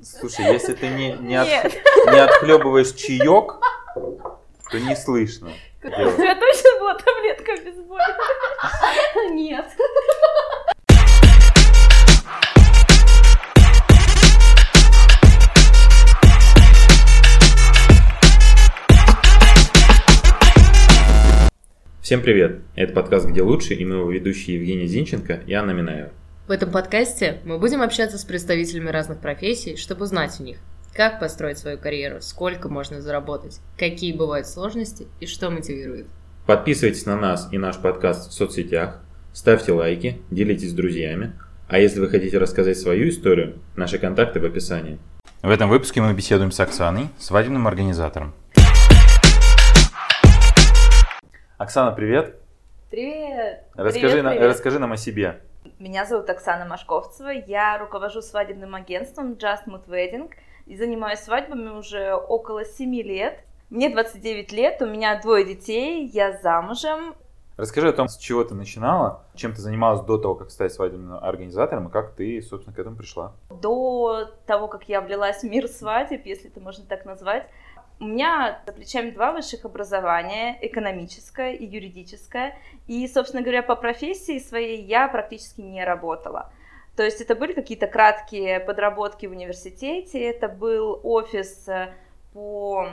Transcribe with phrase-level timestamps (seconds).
[0.00, 3.58] Слушай, если ты не, не, от- не отхлебываешь чаек,
[3.94, 5.52] то не слышно.
[5.82, 9.30] У тебя точно была таблетка обезболивающая?
[9.34, 9.66] Нет.
[22.00, 22.60] Всем привет!
[22.74, 26.10] Это подкаст «Где лучше» и мы его ведущие Евгений Зинченко и Анна Минаева.
[26.52, 30.58] В этом подкасте мы будем общаться с представителями разных профессий, чтобы узнать у них,
[30.92, 36.08] как построить свою карьеру, сколько можно заработать, какие бывают сложности и что мотивирует.
[36.46, 39.00] Подписывайтесь на нас и наш подкаст в соцсетях,
[39.32, 41.32] ставьте лайки, делитесь с друзьями,
[41.68, 44.98] а если вы хотите рассказать свою историю, наши контакты в описании.
[45.42, 48.34] В этом выпуске мы беседуем с Оксаной, свадебным организатором.
[51.56, 52.36] Оксана, привет!
[52.90, 53.62] Привет!
[53.74, 54.50] Расскажи, Привет, на- привет.
[54.50, 55.40] расскажи нам о себе.
[55.78, 60.30] Меня зовут Оксана Машковцева, я руковожу свадебным агентством Just Mood Wedding
[60.66, 63.44] и занимаюсь свадьбами уже около 7 лет.
[63.70, 67.14] Мне 29 лет, у меня двое детей, я замужем.
[67.56, 71.22] Расскажи о том, с чего ты начинала, чем ты занималась до того, как стать свадебным
[71.22, 73.34] организатором, и как ты, собственно, к этому пришла.
[73.50, 77.46] До того, как я влилась в мир свадеб, если это можно так назвать,
[78.00, 82.58] у меня за плечами два высших образования, экономическое и юридическое.
[82.86, 86.52] И, собственно говоря, по профессии своей я практически не работала.
[86.96, 91.94] То есть это были какие-то краткие подработки в университете, это был офис э,
[92.34, 92.88] по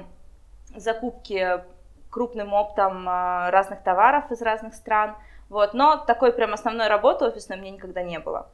[0.76, 1.66] закупке
[2.10, 5.16] крупным оптом э, разных товаров из разных стран.
[5.50, 5.74] Вот.
[5.74, 8.50] Но такой прям основной работы офисной у меня никогда не было.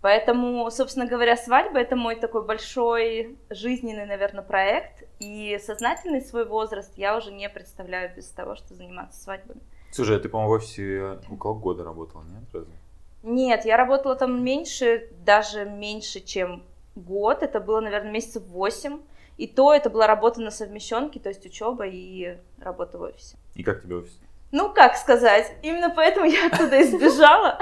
[0.00, 5.04] Поэтому, собственно говоря, свадьба это мой такой большой жизненный, наверное, проект.
[5.18, 9.60] И сознательный свой возраст я уже не представляю без того, что заниматься свадьбами.
[9.90, 12.44] Слушай, а ты, по-моему, в офисе около года работала, нет?
[12.52, 12.74] Разве?
[13.22, 16.62] Нет, я работала там меньше, даже меньше, чем
[16.94, 17.42] год.
[17.42, 19.00] Это было, наверное, месяцев восемь.
[19.36, 23.36] И то это была работа на совмещенке, то есть учеба и работа в офисе.
[23.54, 24.18] И как тебе офис?
[24.52, 27.58] Ну, как сказать, именно поэтому я оттуда избежала.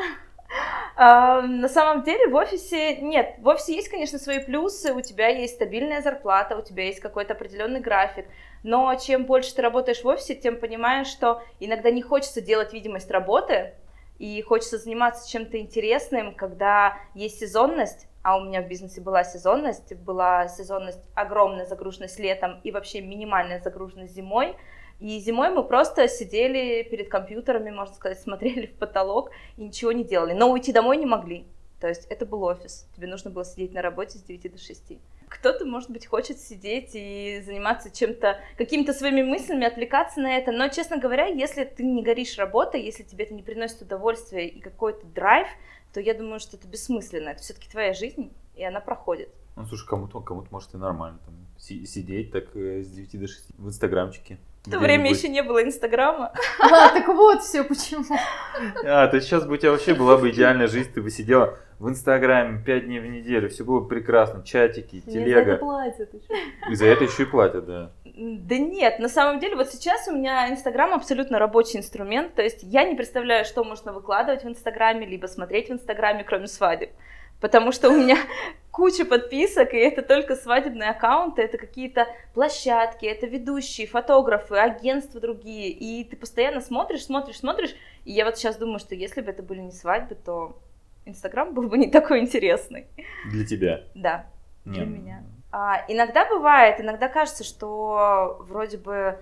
[0.96, 5.54] На самом деле в офисе нет, в офисе есть, конечно, свои плюсы, у тебя есть
[5.54, 8.26] стабильная зарплата, у тебя есть какой-то определенный график,
[8.62, 13.10] но чем больше ты работаешь в офисе, тем понимаешь, что иногда не хочется делать видимость
[13.10, 13.74] работы,
[14.18, 19.94] и хочется заниматься чем-то интересным, когда есть сезонность, а у меня в бизнесе была сезонность,
[19.96, 24.56] была сезонность огромная загруженность летом и вообще минимальная загруженность зимой,
[25.04, 30.02] и зимой мы просто сидели перед компьютерами, можно сказать, смотрели в потолок и ничего не
[30.02, 30.32] делали.
[30.32, 31.44] Но уйти домой не могли.
[31.78, 32.88] То есть это был офис.
[32.96, 34.98] Тебе нужно было сидеть на работе с 9 до 6.
[35.28, 40.52] Кто-то, может быть, хочет сидеть и заниматься чем-то, какими-то своими мыслями, отвлекаться на это.
[40.52, 44.58] Но, честно говоря, если ты не горишь работой, если тебе это не приносит удовольствия и
[44.58, 45.48] какой-то драйв,
[45.92, 47.28] то я думаю, что это бессмысленно.
[47.28, 49.28] Это все-таки твоя жизнь, и она проходит.
[49.56, 53.26] Ну, слушай, кому-то, кому-то может и нормально там си- сидеть так э, с 9 до
[53.26, 54.38] 6 в инстаграмчике.
[54.66, 56.32] В то время еще не было Инстаграма.
[56.58, 58.04] А, так вот все почему.
[58.84, 61.88] А, то сейчас бы у тебя вообще была бы идеальная жизнь, ты бы сидела в
[61.88, 65.58] Инстаграме 5 дней в неделю, все было бы прекрасно, чатики, телега.
[65.58, 66.28] платят еще.
[66.70, 67.92] И за это еще и платят, да.
[68.04, 72.62] Да нет, на самом деле, вот сейчас у меня Инстаграм абсолютно рабочий инструмент, то есть
[72.62, 76.90] я не представляю, что можно выкладывать в Инстаграме, либо смотреть в Инстаграме, кроме свадеб.
[77.40, 78.16] Потому что у меня
[78.74, 85.70] куча подписок, и это только свадебные аккаунты, это какие-то площадки, это ведущие, фотографы, агентства другие,
[85.70, 89.44] и ты постоянно смотришь, смотришь, смотришь, и я вот сейчас думаю, что если бы это
[89.44, 90.58] были не свадьбы, то
[91.06, 92.88] Инстаграм был бы не такой интересный.
[93.30, 93.84] Для тебя.
[93.94, 94.26] Да.
[94.64, 95.24] Для Не, меня.
[95.52, 99.20] А, иногда бывает, иногда кажется, что вроде бы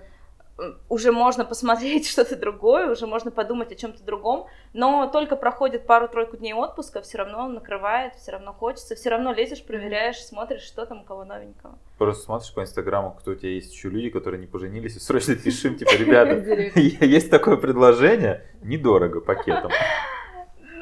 [0.89, 6.37] уже можно посмотреть что-то другое, уже можно подумать о чем-то другом, но только проходит пару-тройку
[6.37, 11.01] дней отпуска, все равно накрывает, все равно хочется, все равно лезешь, проверяешь, смотришь, что там
[11.01, 11.77] у кого новенького.
[11.97, 15.35] Просто смотришь по Инстаграму, кто у тебя есть еще люди, которые не поженились, и срочно
[15.35, 16.33] пишем, типа, ребята,
[17.05, 19.71] есть такое предложение, недорого пакетом.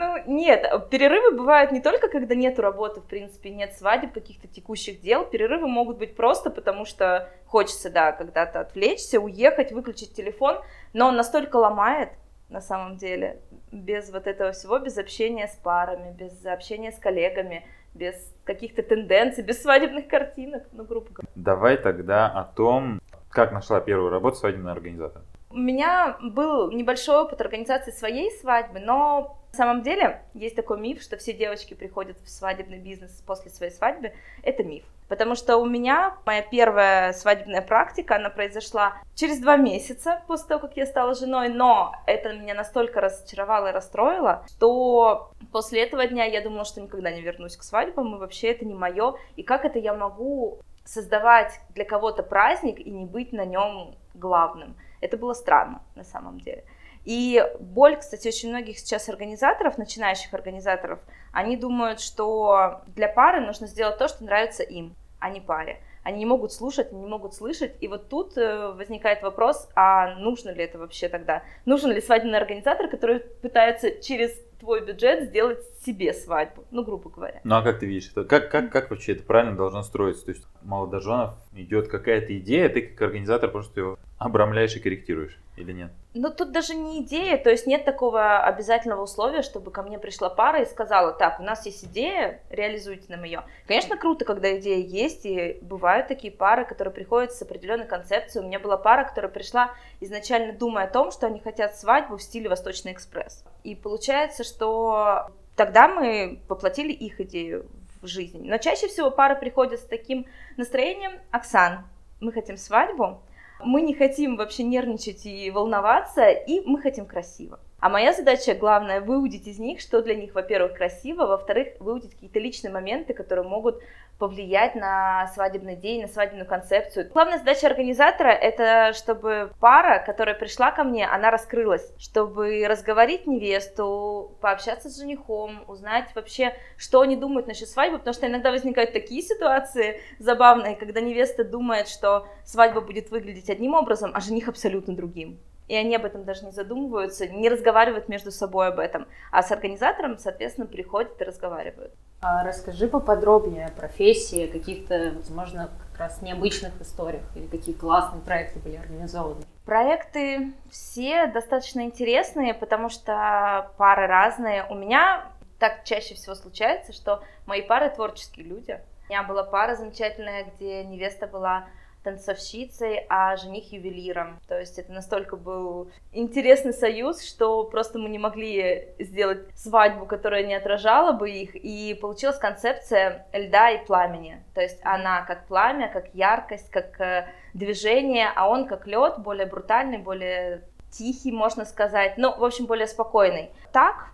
[0.01, 4.99] Ну, нет, перерывы бывают не только, когда нету работы, в принципе, нет свадеб, каких-то текущих
[4.99, 5.25] дел.
[5.25, 10.57] Перерывы могут быть просто потому, что хочется, да, когда-то отвлечься, уехать, выключить телефон,
[10.93, 12.09] но он настолько ломает,
[12.49, 17.63] на самом деле, без вот этого всего, без общения с парами, без общения с коллегами,
[17.93, 21.31] без каких-то тенденций, без свадебных картинок, ну, грубо говоря.
[21.35, 25.23] Давай тогда о том, как нашла первую работу свадебного организатора.
[25.53, 31.01] У меня был небольшой опыт организации своей свадьбы, но на самом деле есть такой миф,
[31.01, 34.13] что все девочки приходят в свадебный бизнес после своей свадьбы.
[34.43, 34.85] Это миф.
[35.09, 40.61] Потому что у меня моя первая свадебная практика, она произошла через два месяца после того,
[40.61, 46.23] как я стала женой, но это меня настолько разочаровало и расстроило, что после этого дня
[46.23, 49.65] я думала, что никогда не вернусь к свадьбам, и вообще это не мое, и как
[49.65, 54.77] это я могу создавать для кого-то праздник и не быть на нем главным.
[55.01, 56.63] Это было странно на самом деле.
[57.03, 60.99] И боль, кстати, очень многих сейчас организаторов, начинающих организаторов,
[61.31, 65.81] они думают, что для пары нужно сделать то, что нравится им, а не паре.
[66.03, 67.75] Они не могут слушать, не могут слышать.
[67.79, 71.43] И вот тут э, возникает вопрос, а нужно ли это вообще тогда?
[71.65, 77.41] Нужен ли свадебный организатор, который пытается через твой бюджет сделать себе свадьбу, ну, грубо говоря.
[77.43, 78.23] Ну, а как ты видишь это?
[78.23, 80.25] Как, как, как вообще это правильно должно строиться?
[80.25, 85.71] То есть молодоженов идет какая-то идея, ты как организатор просто ее обрамляешь и корректируешь или
[85.71, 85.91] нет?
[86.13, 90.29] Ну, тут даже не идея, то есть нет такого обязательного условия, чтобы ко мне пришла
[90.29, 93.43] пара и сказала, так, у нас есть идея, реализуйте нам ее.
[93.67, 98.43] Конечно, круто, когда идея есть, и бывают такие пары, которые приходят с определенной концепцией.
[98.43, 99.71] У меня была пара, которая пришла
[100.01, 103.45] изначально думая о том, что они хотят свадьбу в стиле Восточный экспресс.
[103.63, 107.67] И получается, что тогда мы воплотили их идею
[108.01, 108.41] в жизнь.
[108.43, 110.25] Но чаще всего пары приходят с таким
[110.57, 111.85] настроением, Оксан,
[112.19, 113.21] мы хотим свадьбу,
[113.63, 117.59] мы не хотим вообще нервничать и волноваться, и мы хотим красиво.
[117.81, 122.37] А моя задача главная выудить из них, что для них, во-первых, красиво, во-вторых, выудить какие-то
[122.37, 123.81] личные моменты, которые могут
[124.19, 127.09] повлиять на свадебный день, на свадебную концепцию.
[127.11, 134.37] Главная задача организатора— это чтобы пара, которая пришла ко мне, она раскрылась, чтобы разговорить невесту,
[134.41, 139.23] пообщаться с женихом, узнать вообще, что они думают насчет свадьбы, потому что иногда возникают такие
[139.23, 145.39] ситуации забавные, когда невеста думает, что свадьба будет выглядеть одним образом, а жених абсолютно другим
[145.71, 149.53] и они об этом даже не задумываются, не разговаривают между собой об этом, а с
[149.53, 151.93] организатором, соответственно, приходят и разговаривают.
[152.21, 158.21] А расскажи поподробнее о профессии, о каких-то, возможно, как раз необычных историях или какие классные
[158.21, 159.45] проекты были организованы.
[159.63, 164.65] Проекты все достаточно интересные, потому что пары разные.
[164.69, 168.77] У меня так чаще всего случается, что мои пары творческие люди.
[169.07, 171.67] У меня была пара замечательная, где невеста была
[172.03, 174.39] танцовщицей, а жених ювелиром.
[174.47, 180.43] То есть это настолько был интересный союз, что просто мы не могли сделать свадьбу, которая
[180.45, 184.43] не отражала бы их, и получилась концепция льда и пламени.
[184.53, 189.45] То есть она как пламя, как яркость, как э, движение, а он как лед, более
[189.45, 193.51] брутальный, более тихий, можно сказать, ну, в общем, более спокойный.
[193.71, 194.11] Так,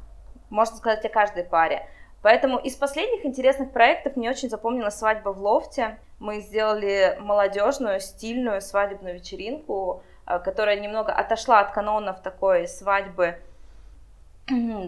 [0.50, 1.88] можно сказать о каждой паре.
[2.22, 6.00] Поэтому из последних интересных проектов мне очень запомнилась свадьба в лофте.
[6.20, 13.40] Мы сделали молодежную, стильную свадебную вечеринку, э, которая немного отошла от канонов такой свадьбы,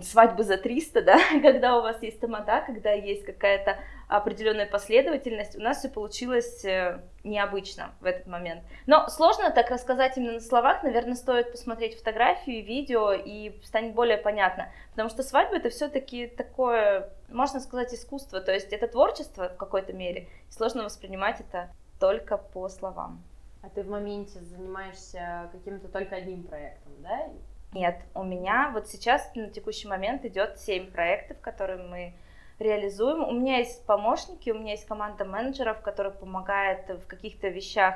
[0.03, 3.77] свадьбы за 300, да, когда у вас есть тамада, когда есть какая-то
[4.07, 8.63] определенная последовательность, у нас все получилось э, необычно в этот момент.
[8.88, 14.17] Но сложно так рассказать именно на словах, наверное, стоит посмотреть фотографию, видео, и станет более
[14.17, 14.71] понятно.
[14.91, 19.94] Потому что свадьба это все-таки такое, можно сказать, искусство, то есть это творчество в какой-то
[19.94, 21.69] мере, сложно воспринимать это
[22.00, 23.21] только по словам.
[23.61, 27.29] А ты в моменте занимаешься каким-то только одним проектом, да?
[27.71, 32.13] Нет, у меня вот сейчас на текущий момент идет 7 проектов, которые мы
[32.57, 33.24] реализуем.
[33.24, 37.95] У меня есть помощники, у меня есть команда менеджеров, которая помогает в каких-то вещах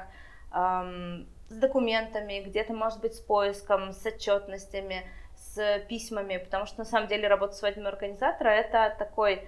[0.54, 6.86] эм, с документами, где-то, может быть, с поиском, с отчетностями, с письмами, потому что на
[6.86, 9.48] самом деле работа свадебного организатора это такой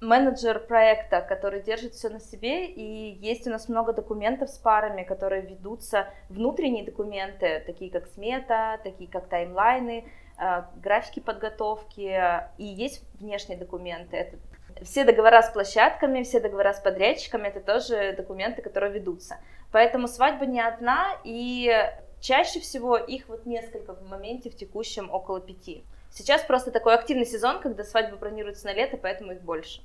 [0.00, 5.04] менеджер проекта, который держит все на себе, и есть у нас много документов с парами,
[5.04, 10.04] которые ведутся, внутренние документы, такие как смета, такие как таймлайны,
[10.40, 12.16] Э, графики подготовки,
[12.58, 14.16] и есть внешние документы.
[14.16, 14.36] Это
[14.84, 19.38] все договора с площадками, все договора с подрядчиками, это тоже документы, которые ведутся.
[19.72, 21.72] Поэтому свадьба не одна, и
[22.20, 25.84] чаще всего их вот несколько в моменте, в текущем около пяти.
[26.10, 29.82] Сейчас просто такой активный сезон, когда свадьбы бронируются на лето, поэтому их больше.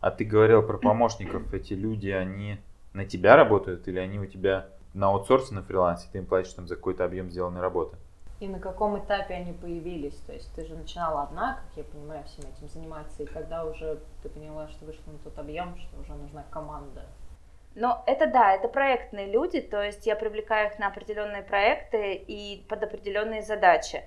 [0.00, 1.52] А ты говорил про помощников.
[1.52, 2.58] Эти люди, они
[2.92, 6.08] на тебя работают или они у тебя на аутсорсе, на фрилансе?
[6.10, 7.96] Ты им платишь там за какой-то объем сделанной работы?
[8.40, 10.16] И на каком этапе они появились?
[10.26, 14.00] То есть ты же начинала одна, как я понимаю, всем этим заниматься, и когда уже
[14.22, 17.02] ты поняла, что вышла на тот объем, что уже нужна команда?
[17.74, 22.64] Но это да, это проектные люди, то есть я привлекаю их на определенные проекты и
[22.68, 24.02] под определенные задачи.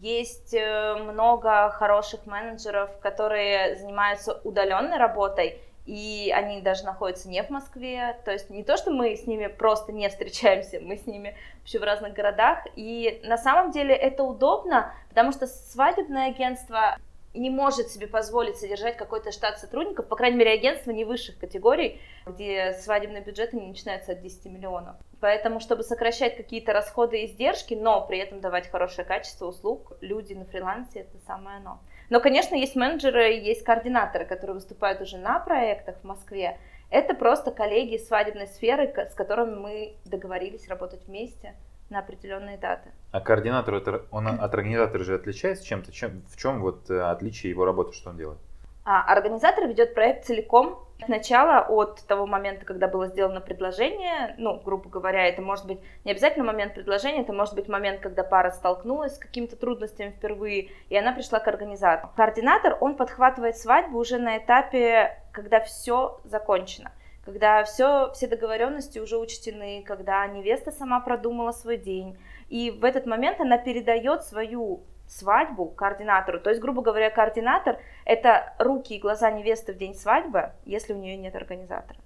[0.00, 7.48] Есть э, много хороших менеджеров, которые занимаются удаленной работой, и они даже находятся не в
[7.48, 11.34] Москве, то есть не то, что мы с ними просто не встречаемся, мы с ними
[11.60, 16.98] вообще в разных городах, и на самом деле это удобно, потому что свадебное агентство
[17.38, 22.00] не может себе позволить содержать какой-то штат сотрудников, по крайней мере, агентство не высших категорий,
[22.26, 24.96] где свадебные бюджеты не начинаются от 10 миллионов.
[25.20, 30.34] Поэтому, чтобы сокращать какие-то расходы и издержки, но при этом давать хорошее качество услуг, люди
[30.34, 31.80] на фрилансе– это самое оно.
[32.10, 36.58] Но, конечно, есть менеджеры, есть координаторы, которые выступают уже на проектах в Москве.
[36.90, 41.56] Это просто коллеги свадебной сферы, с которыми мы договорились работать вместе
[41.90, 42.90] на определенные даты.
[43.12, 45.92] А координатор, он от организатора же отличается чем-то?
[45.92, 48.38] Чем, в чем вот э, отличие его работы, что он делает?
[48.84, 54.60] А, организатор ведет проект целиком, от начала, от того момента, когда было сделано предложение, ну,
[54.64, 58.50] грубо говоря, это может быть не обязательно момент предложения, это может быть момент, когда пара
[58.50, 62.12] столкнулась с какими-то трудностями впервые, и она пришла к организатору.
[62.16, 66.90] Координатор, он подхватывает свадьбу уже на этапе, когда все закончено
[67.26, 72.16] когда все, все договоренности уже учтены, когда невеста сама продумала свой день.
[72.48, 76.40] И в этот момент она передает свою свадьбу координатору.
[76.40, 80.96] То есть, грубо говоря, координатор– это руки и глаза невесты в день свадьбы, если у
[80.96, 81.98] нее нет организатора.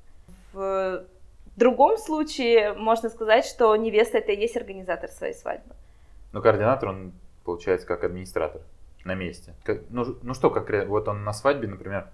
[0.54, 1.04] В
[1.54, 5.74] другом случае можно сказать, что невеста– это и есть организатор своей свадьбы.
[6.32, 7.12] Но координатор, он
[7.44, 8.62] получается как администратор
[9.04, 9.52] на месте.
[9.90, 12.08] Ну, ну что, как вот он на свадьбе, например,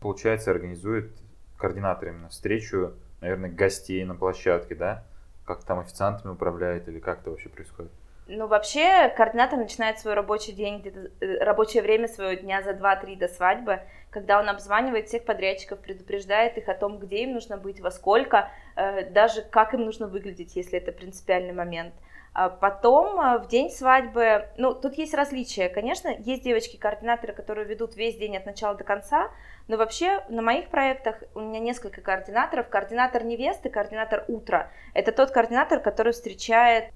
[0.00, 1.10] получается, организует
[1.60, 5.04] координатор именно встречу, наверное, гостей на площадке, да?
[5.44, 7.92] Как там официантами управляет или как это вообще происходит?
[8.32, 10.80] Ну, вообще, координатор начинает свой рабочий день,
[11.20, 16.56] э, рабочее время своего дня за 2-3 до свадьбы, когда он обзванивает всех подрядчиков, предупреждает
[16.56, 20.54] их о том, где им нужно быть, во сколько, э, даже как им нужно выглядеть,
[20.54, 21.92] если это принципиальный момент.
[22.32, 25.68] А потом э, в день свадьбы, ну, тут есть различия.
[25.68, 29.32] Конечно, есть девочки-координаторы, которые ведут весь день от начала до конца,
[29.66, 32.68] но вообще на моих проектах у меня несколько координаторов.
[32.68, 34.70] Координатор невесты, координатор утра.
[34.94, 36.92] Это тот координатор, который встречает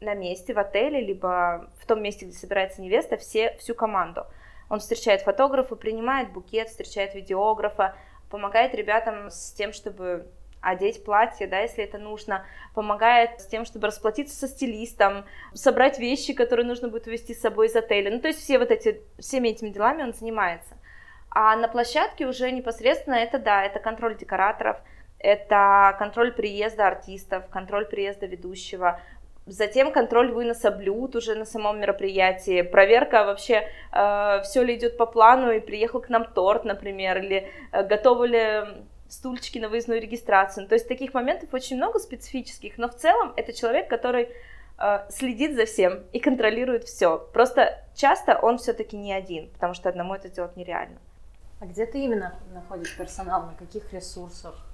[0.00, 4.26] на месте в отеле, либо в том месте, где собирается невеста, все, всю команду.
[4.68, 7.96] Он встречает фотографа, принимает букет, встречает видеографа,
[8.30, 10.26] помогает ребятам с тем, чтобы
[10.60, 15.24] одеть платье, да, если это нужно, помогает с тем, чтобы расплатиться со стилистом,
[15.54, 18.10] собрать вещи, которые нужно будет увезти с собой из отеля.
[18.10, 20.76] Ну, то есть все вот эти, всеми этими делами он занимается.
[21.30, 24.78] А на площадке уже непосредственно это, да, это контроль декораторов,
[25.18, 29.00] это контроль приезда артистов, контроль приезда ведущего,
[29.46, 35.06] Затем контроль выноса блюд уже на самом мероприятии, проверка вообще, э, все ли идет по
[35.06, 38.64] плану и приехал к нам торт, например, или э, готовы ли
[39.08, 40.66] стульчики на выездную регистрацию.
[40.66, 44.30] То есть таких моментов очень много специфических, но в целом это человек, который
[44.78, 47.16] э, следит за всем и контролирует все.
[47.32, 50.98] Просто часто он все-таки не один, потому что одному это сделать нереально.
[51.60, 54.66] А где ты именно находишь персонал, на каких ресурсах?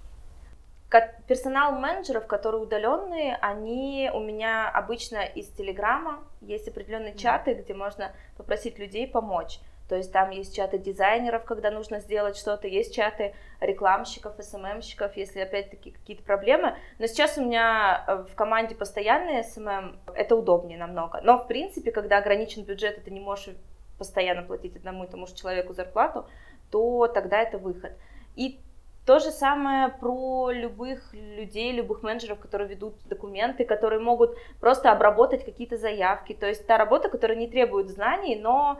[1.26, 8.12] Персонал менеджеров, которые удаленные, они у меня обычно из Телеграма, есть определенные чаты, где можно
[8.36, 9.58] попросить людей помочь.
[9.88, 15.40] То есть там есть чаты дизайнеров, когда нужно сделать что-то, есть чаты рекламщиков, СММщиков, если
[15.40, 16.76] опять-таки какие-то проблемы.
[16.98, 21.20] Но сейчас у меня э, в команде постоянный СММ, это удобнее намного.
[21.22, 23.54] Но в принципе, когда ограничен бюджет, и ты не можешь
[23.98, 26.26] постоянно платить одному и тому же человеку зарплату,
[26.70, 27.92] то тогда это выход.
[28.34, 28.60] И
[29.04, 35.44] то же самое про любых людей, любых менеджеров, которые ведут документы, которые могут просто обработать
[35.44, 36.34] какие-то заявки.
[36.34, 38.78] То есть та работа, которая не требует знаний, но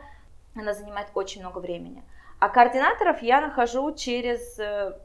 [0.55, 2.03] она занимает очень много времени.
[2.39, 4.97] А координаторов я нахожу через э,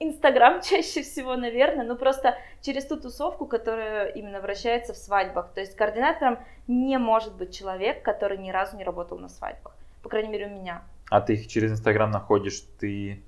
[0.00, 5.52] Инстаграм чаще всего, наверное, ну просто через ту тусовку, которая именно вращается в свадьбах.
[5.54, 9.74] То есть координатором не может быть человек, который ни разу не работал на свадьбах.
[10.02, 10.82] По крайней мере, у меня.
[11.10, 13.22] А ты их через Инстаграм находишь, ты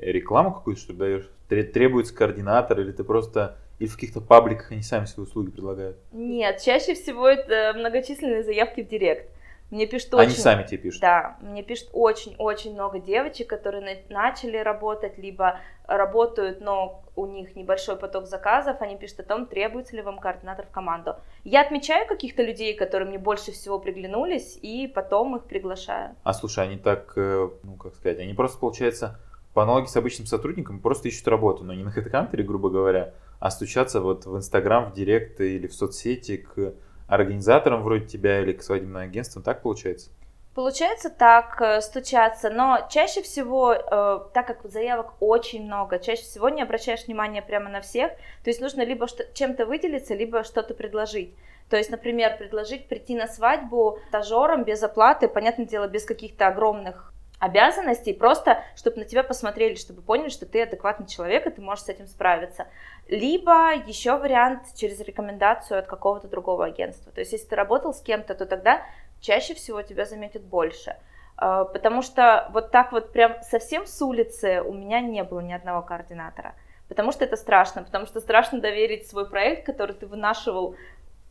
[0.00, 1.30] рекламу какую-то, что даешь?
[1.48, 5.96] Требуется координатор или ты просто или в каких-то пабликах они сами свои услуги предлагают?
[6.12, 9.30] Нет, чаще всего это многочисленные заявки в директ.
[9.70, 10.26] Мне пишут очень...
[10.26, 11.00] Они сами тебе пишут?
[11.00, 17.96] Да, мне пишут очень-очень много девочек, которые начали работать, либо работают, но у них небольшой
[17.96, 21.16] поток заказов, они пишут о том, требуется ли вам координатор в команду.
[21.44, 26.16] Я отмечаю каких-то людей, которые мне больше всего приглянулись, и потом их приглашаю.
[26.22, 29.20] А слушай, они так, э, ну как сказать, они просто, получается,
[29.54, 33.50] по аналогии с обычным сотрудником просто ищут работу, но не на HeadHunter, грубо говоря, а
[33.50, 36.74] стучаться вот в Инстаграм, в Директ или в соцсети к
[37.08, 40.10] организаторам вроде тебя или к свадебным агентствам, так получается?
[40.54, 46.48] Получается так, э, стучаться, но чаще всего, э, так как заявок очень много, чаще всего
[46.48, 48.10] не обращаешь внимания прямо на всех,
[48.42, 51.34] то есть нужно либо чем-то выделиться, либо что-то предложить.
[51.68, 57.12] То есть, например, предложить прийти на свадьбу стажером без оплаты, понятное дело, без каких-то огромных
[57.40, 61.86] обязанностей, просто чтобы на тебя посмотрели, чтобы поняли, что ты адекватный человек, и ты можешь
[61.86, 62.68] с этим справиться.
[63.08, 67.10] Либо еще вариант через рекомендацию от какого-то другого агентства.
[67.10, 68.82] То есть, если ты работал с кем-то, то тогда
[69.20, 70.96] чаще всего тебя заметят больше.
[71.36, 75.52] А, потому что вот так вот прям совсем с улицы у меня не было ни
[75.52, 76.54] одного координатора.
[76.88, 80.74] Потому что это страшно, потому что страшно доверить свой проект, который ты вынашивал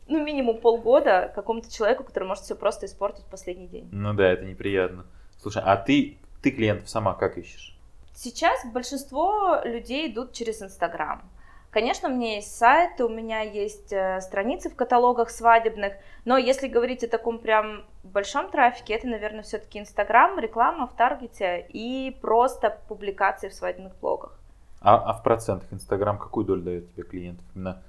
[0.08, 3.88] ну, минимум полгода какому-то человеку, который может все просто испортить в последний день.
[3.92, 5.06] Ну да, это неприятно.
[5.40, 7.76] Слушай, а ты, ты клиентов сама как ищешь?
[8.14, 11.22] Сейчас большинство людей идут через Инстаграм.
[11.70, 15.94] Конечно, у меня есть сайт, у меня есть э, страницы в каталогах свадебных,
[16.24, 21.64] но если говорить о таком прям большом трафике, это, наверное, все-таки Инстаграм, реклама в Таргете
[21.68, 24.36] и просто публикации в свадебных блогах.
[24.80, 27.46] А, а в процентах Инстаграм какую долю дает тебе клиентов?
[27.54, 27.82] Именно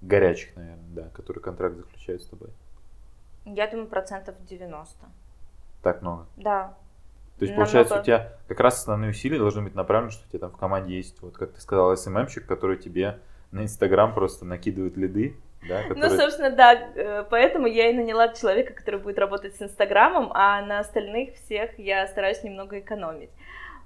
[0.00, 2.48] горячих, наверное, да, которые контракт заключают с тобой?
[3.44, 4.96] Я думаю, процентов 90.
[5.82, 6.26] Так много?
[6.36, 6.74] Да.
[7.38, 10.40] То есть, получается, у тебя как раз основные усилия должны быть направлены, что у тебя
[10.40, 13.20] там в команде есть, вот как ты сказал, СММщик, который тебе
[13.52, 15.36] на Инстаграм просто накидывает лиды,
[15.68, 16.10] да, ну, который...
[16.10, 20.62] Ну, собственно, да, э, поэтому я и наняла человека, который будет работать с Инстаграмом, а
[20.62, 23.30] на остальных всех я стараюсь немного экономить.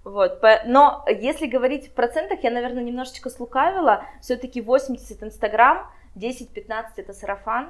[0.05, 7.13] Вот, но если говорить в процентах, я, наверное, немножечко слукавила, все-таки 80 Инстаграм, 10-15 это
[7.13, 7.69] сарафан,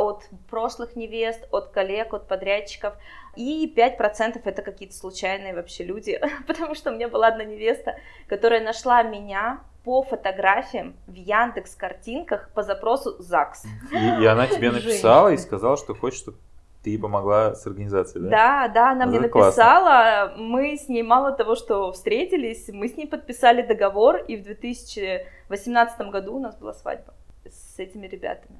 [0.00, 2.94] от прошлых невест, от коллег, от подрядчиков.
[3.36, 7.96] И 5% это какие-то случайные вообще люди, потому что у меня была одна невеста,
[8.26, 13.64] которая нашла меня по фотографиям в Яндекс картинках по запросу ЗАГС.
[13.90, 16.38] И, и она тебе написала и сказала, что хочет, чтобы
[16.82, 18.30] ты ей помогла с организацией, да?
[18.30, 20.26] Да, да, она ну, мне написала.
[20.28, 20.42] Классно.
[20.42, 26.00] Мы с ней мало того, что встретились, мы с ней подписали договор, и в 2018
[26.10, 28.58] году у нас была свадьба с этими ребятами.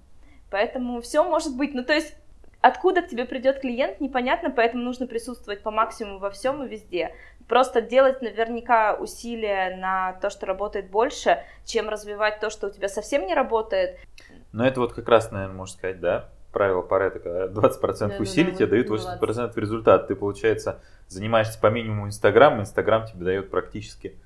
[0.53, 1.75] Поэтому все может быть.
[1.75, 2.15] Ну, то есть,
[2.61, 7.15] откуда к тебе придет клиент, непонятно, поэтому нужно присутствовать по максимуму во всем и везде.
[7.49, 12.89] Просто делать наверняка усилия на то, что работает больше, чем развивать то, что у тебя
[12.89, 13.99] совсем не работает.
[14.53, 18.51] Но это вот как раз, наверное, можно сказать, да, правило Паретта, когда 20% да, усилий
[18.51, 20.09] да, тебе дают 80% результат.
[20.09, 24.19] Ты, получается, занимаешься по минимуму Инстаграм, Инстаграм тебе дает практически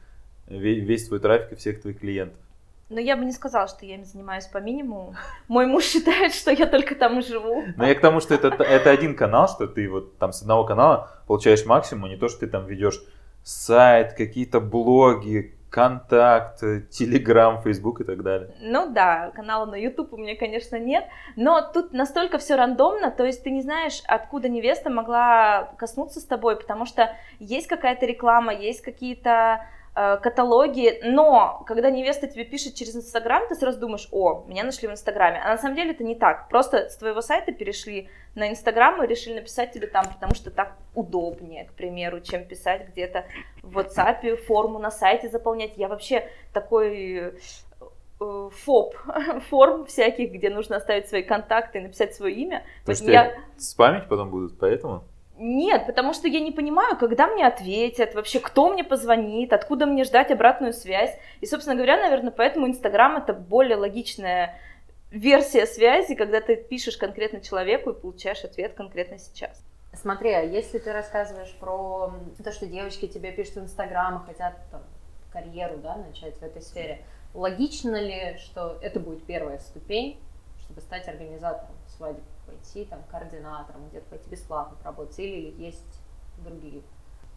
[0.49, 2.41] весь твой трафик и всех твоих клиентов.
[2.89, 5.17] Но я бы не сказала, что я им занимаюсь по минимуму.
[5.49, 7.65] Мой муж считает, что я только там и живу.
[7.77, 10.65] Но я к тому, что это, это один канал, что ты вот там с одного
[10.65, 13.03] канала получаешь максимум, а не то, что ты там ведешь
[13.43, 18.51] сайт, какие-то блоги, контакт, Телеграм, Фейсбук и так далее.
[18.61, 21.05] Ну да, канала на YouTube у меня, конечно, нет,
[21.37, 26.25] но тут настолько все рандомно, то есть ты не знаешь, откуда невеста могла коснуться с
[26.25, 29.67] тобой, потому что есть какая-то реклама, есть какие-то
[29.97, 34.91] каталоги, но когда невеста тебе пишет через Инстаграм, ты сразу думаешь, о, меня нашли в
[34.91, 35.41] Инстаграме.
[35.43, 36.51] А на самом деле это не так.
[36.51, 40.77] Просто с твоего сайта перешли на Инстаграм и решили написать тебе там, потому что так
[40.95, 43.25] удобнее, к примеру, чем писать где-то
[43.63, 45.79] в WhatsApp, форму на сайте заполнять.
[45.79, 47.33] Я вообще такой
[48.21, 48.97] э, фоп,
[49.49, 52.67] форм всяких, где нужно оставить свои контакты и написать свое имя.
[52.81, 53.35] Потому что я...
[53.57, 55.05] спамить потом будут, поэтому?
[55.39, 60.05] Нет, потому что я не понимаю, когда мне ответят, вообще кто мне позвонит, откуда мне
[60.05, 61.15] ждать обратную связь.
[61.41, 64.59] И, собственно говоря, наверное, поэтому Инстаграм это более логичная
[65.11, 69.63] версия связи, когда ты пишешь конкретно человеку и получаешь ответ конкретно сейчас.
[69.93, 74.55] Смотри, а если ты рассказываешь про то, что девочки тебе пишут в Инстаграм и хотят
[74.71, 74.83] там,
[75.33, 77.03] карьеру да, начать в этой сфере,
[77.35, 80.19] логично ли, что это будет первая ступень,
[80.61, 82.23] чтобы стать организатором свадеб?
[82.47, 86.03] Пойти там координатором, где-то пойти бесплатно поработать, или есть
[86.39, 86.83] другие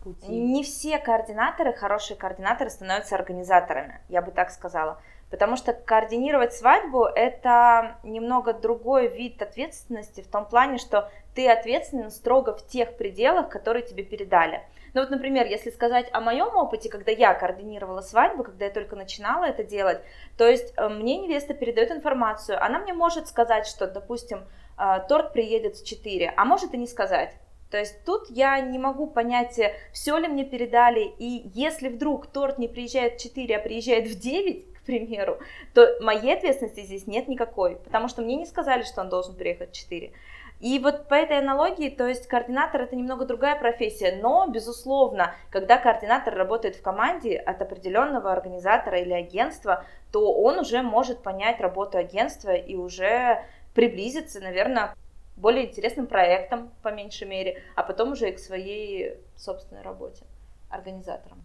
[0.04, 0.28] пути?
[0.28, 5.02] Не все координаторы, хорошие координаторы становятся организаторами, я бы так сказала.
[5.30, 12.10] Потому что координировать свадьбу– это немного другой вид ответственности в том плане, что ты ответственен
[12.10, 14.64] строго в тех пределах, которые тебе передали.
[14.94, 18.96] Ну вот, например, если сказать о моем опыте, когда я координировала свадьбу, когда я только
[18.96, 20.02] начинала это делать,
[20.38, 24.46] то есть э, мне невеста передает информацию, она мне может сказать, что, допустим,
[24.78, 27.36] э, торт приедет в 4, а может и не сказать.
[27.70, 32.26] То есть тут я не могу понять, э, все ли мне передали, и если вдруг
[32.28, 35.40] торт не приезжает в 4, а приезжает в 9, к примеру,
[35.74, 39.70] то моей ответственности здесь нет никакой, потому что мне не сказали, что он должен приехать
[39.72, 40.12] в 4.
[40.60, 45.78] И вот по этой аналогии, то есть координатор это немного другая профессия, но, безусловно, когда
[45.78, 51.98] координатор работает в команде от определенного организатора или агентства, то он уже может понять работу
[51.98, 54.96] агентства и уже приблизиться, наверное,
[55.38, 60.26] более интересным проектам, по меньшей мере, а потом уже и к своей собственной работе
[60.70, 61.42] организатором.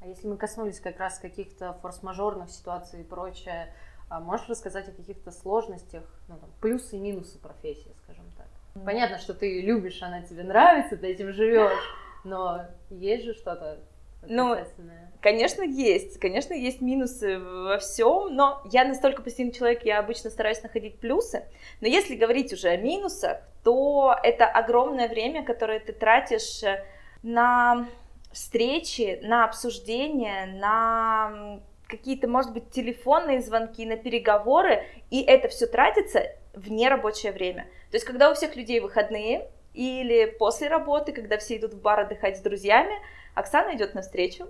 [0.00, 3.74] А если мы коснулись как раз каких-то форс-мажорных ситуаций и прочее,
[4.08, 8.46] а можешь рассказать о каких-то сложностях, ну, там, плюсы и минусы профессии, скажем так?
[8.84, 11.82] Понятно, что ты любишь, она тебе нравится, ты этим живешь.
[12.24, 13.80] Но есть же что-то
[14.26, 14.56] ну,
[15.20, 16.18] конечно, есть.
[16.18, 21.44] Конечно, есть минусы во всем, но я настолько позитивный человек, я обычно стараюсь находить плюсы.
[21.80, 26.84] Но если говорить уже о минусах, то это огромное время, которое ты тратишь э,
[27.22, 27.86] на
[28.38, 36.22] встречи, на обсуждения, на какие-то, может быть, телефонные звонки, на переговоры, и это все тратится
[36.54, 37.64] в нерабочее время.
[37.90, 42.00] То есть, когда у всех людей выходные или после работы, когда все идут в бар
[42.00, 42.94] отдыхать с друзьями,
[43.34, 44.46] Оксана идет навстречу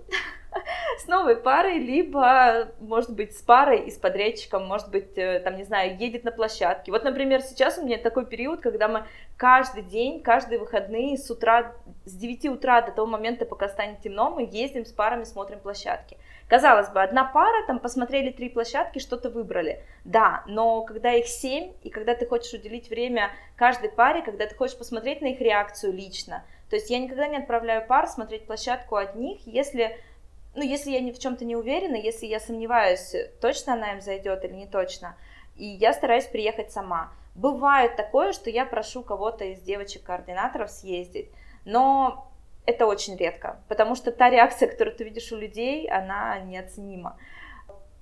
[0.97, 5.55] с новой парой, либо, может быть, с парой и с подрядчиком, может быть, э, там,
[5.55, 6.91] не знаю, едет на площадке.
[6.91, 9.05] Вот, например, сейчас у меня такой период, когда мы
[9.37, 11.73] каждый день, каждые выходные с утра,
[12.05, 16.17] с 9 утра до того момента, пока станет темно, мы ездим с парами, смотрим площадки.
[16.49, 19.83] Казалось бы, одна пара, там посмотрели три площадки, что-то выбрали.
[20.03, 24.55] Да, но когда их семь, и когда ты хочешь уделить время каждой паре, когда ты
[24.55, 28.95] хочешь посмотреть на их реакцию лично, то есть я никогда не отправляю пар смотреть площадку
[28.95, 29.97] одних, если,
[30.55, 34.43] ну, если я ни в чем-то не уверена, если я сомневаюсь, точно она им зайдет
[34.45, 35.15] или не точно,
[35.55, 37.11] и я стараюсь приехать сама.
[37.35, 41.29] Бывает такое, что я прошу кого-то из девочек-координаторов съездить,
[41.65, 42.31] но
[42.65, 47.17] это очень редко, потому что та реакция, которую ты видишь у людей, она неоценима.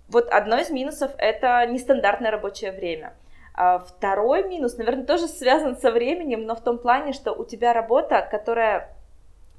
[0.07, 3.13] Вот одно из минусов– это нестандартное рабочее время–
[3.57, 7.73] а второй минус, наверное, тоже связан со временем, но в том плане, что у тебя
[7.73, 8.95] работа, которая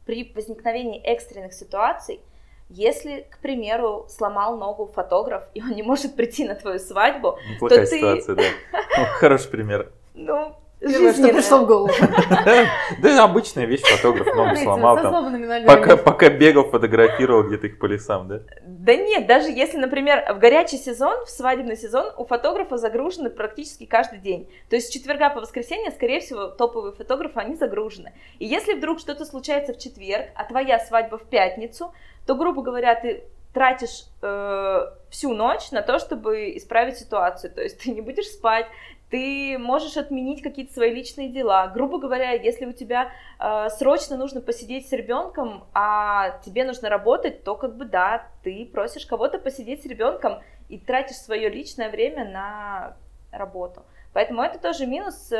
[0.07, 2.20] при возникновении экстренных ситуаций,
[2.68, 7.81] если, к примеру, сломал ногу фотограф, и он не может прийти на твою свадьбу, Плохая
[7.81, 8.42] то ситуация, ты...
[8.42, 9.04] да.
[9.18, 9.92] Хороший пример.
[10.14, 11.92] Ну, Первое, что пришло в голову.
[13.02, 15.98] Да, обычная вещь, фотограф ногу сломал там.
[16.04, 18.40] Пока бегал, фотографировал где-то их по лесам, да?
[18.64, 23.87] Да нет, даже если, например, в горячий сезон, в свадебный сезон у фотографа загружены практически
[23.87, 24.48] каждый день.
[24.70, 28.12] То есть с четверга по воскресенье, скорее всего, топовые фотографы, они загружены.
[28.38, 31.92] И если вдруг что-то случается в четверг, а твоя свадьба в пятницу,
[32.28, 37.50] то, грубо говоря, ты тратишь э, всю ночь на то, чтобы исправить ситуацию.
[37.50, 38.66] То есть ты не будешь спать,
[39.08, 41.68] ты можешь отменить какие-то свои личные дела.
[41.68, 47.44] Грубо говоря, если у тебя э, срочно нужно посидеть с ребенком, а тебе нужно работать,
[47.44, 52.30] то как бы да, ты просишь кого-то посидеть с ребенком и тратишь свое личное время
[52.30, 52.96] на
[53.32, 53.84] работу.
[54.12, 55.32] Поэтому это тоже минус.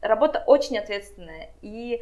[0.00, 1.50] Работа очень ответственная.
[1.62, 2.00] И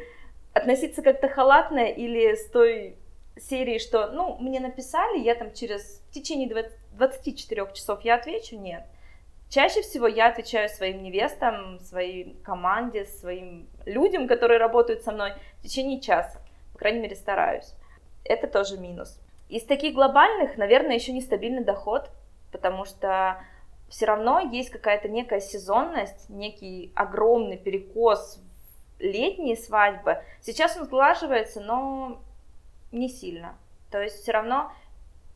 [0.53, 2.97] относиться как-то халатно или с той
[3.39, 8.57] серии, что, ну, мне написали, я там через в течение 20, 24 часов я отвечу,
[8.57, 8.83] нет.
[9.49, 15.63] Чаще всего я отвечаю своим невестам, своей команде, своим людям, которые работают со мной в
[15.63, 16.41] течение часа.
[16.73, 17.73] По крайней мере, стараюсь.
[18.25, 19.19] Это тоже минус.
[19.47, 22.09] Из таких глобальных, наверное, еще нестабильный доход,
[22.51, 23.41] потому что
[23.87, 28.41] все равно есть какая-то некая сезонность, некий огромный перекос
[28.99, 30.21] в летние свадьбы.
[30.41, 32.21] Сейчас он сглаживается, но
[32.91, 33.57] не сильно.
[33.91, 34.71] То есть все равно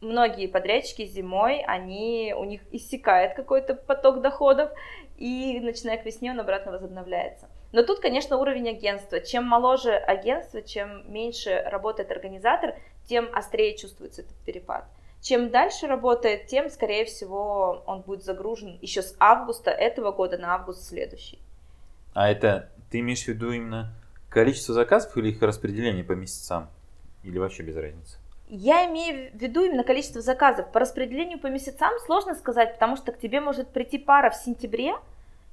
[0.01, 4.71] многие подрядчики зимой, они, у них иссякает какой-то поток доходов,
[5.17, 7.47] и начиная к весне он обратно возобновляется.
[7.71, 9.21] Но тут, конечно, уровень агентства.
[9.21, 14.85] Чем моложе агентство, чем меньше работает организатор, тем острее чувствуется этот перепад.
[15.21, 20.55] Чем дальше работает, тем, скорее всего, он будет загружен еще с августа этого года на
[20.55, 21.39] август следующий.
[22.13, 23.93] А это ты имеешь в виду именно
[24.29, 26.69] количество заказов или их распределение по месяцам?
[27.23, 28.17] Или вообще без разницы?
[28.47, 30.71] Я имею в виду именно количество заказов.
[30.71, 34.95] По распределению по месяцам сложно сказать, потому что к тебе может прийти пара в сентябре,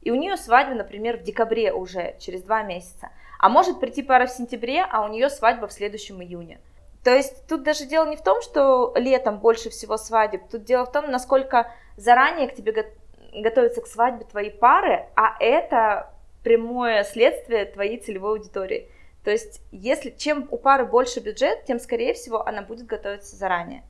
[0.03, 3.11] и у нее свадьба, например, в декабре уже, через два месяца.
[3.39, 6.61] А может прийти пара в сентябре, а у нее свадьба в следующем июне.
[7.05, 10.85] То есть тут даже дело не в том, что летом больше всего свадеб, тут дело
[10.85, 12.93] в том, насколько заранее к тебе
[13.33, 18.91] готовятся к свадьбе твои пары, а это прямое следствие твоей целевой аудитории.
[19.25, 23.83] То есть, если чем у пары больше бюджет, тем, скорее всего, она будет готовиться заранее,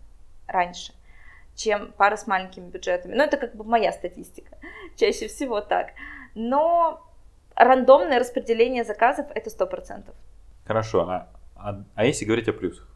[0.47, 0.93] раньше,
[1.55, 3.15] чем пара с маленькими бюджетами.
[3.15, 4.59] Ну, это как бы моя статистика.
[4.97, 5.91] Чаще всего так.
[6.35, 7.05] Но
[7.55, 10.13] рандомное распределение заказов– это 100%.
[10.67, 11.09] Хорошо.
[11.09, 12.89] А, а, а если говорить о плюсах?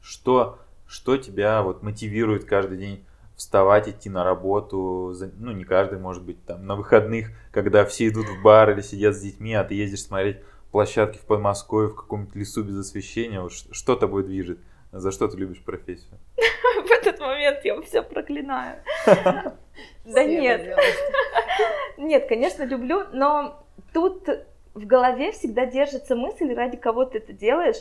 [0.00, 3.04] Что, что тебя вот мотивирует каждый день
[3.36, 8.26] вставать, идти на работу, ну не каждый, может быть, там на выходных, когда все идут
[8.28, 10.38] в бар или сидят с детьми, а ты ездишь смотреть
[10.74, 14.58] площадке в Подмосковье, в каком-нибудь лесу без освещения, вот что тобой движет?
[14.90, 16.18] За что ты любишь профессию?
[16.36, 18.82] В этот момент я все проклинаю.
[20.04, 20.76] Да нет.
[21.96, 24.28] Нет, конечно, люблю, но тут
[24.74, 27.76] в голове всегда держится мысль, ради кого ты это делаешь.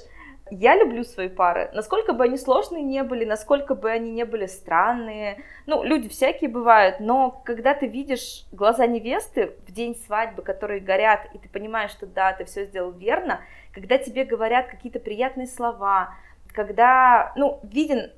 [0.52, 1.70] Я люблю свои пары.
[1.74, 5.44] Насколько бы они сложные не были, насколько бы они не были странные.
[5.66, 11.28] Ну, люди всякие бывают, но когда ты видишь глаза невесты в день свадьбы, которые горят,
[11.34, 13.42] и ты понимаешь, что да, ты все сделал верно,
[13.74, 16.14] когда тебе говорят какие-то приятные слова,
[16.54, 18.12] когда, ну, виден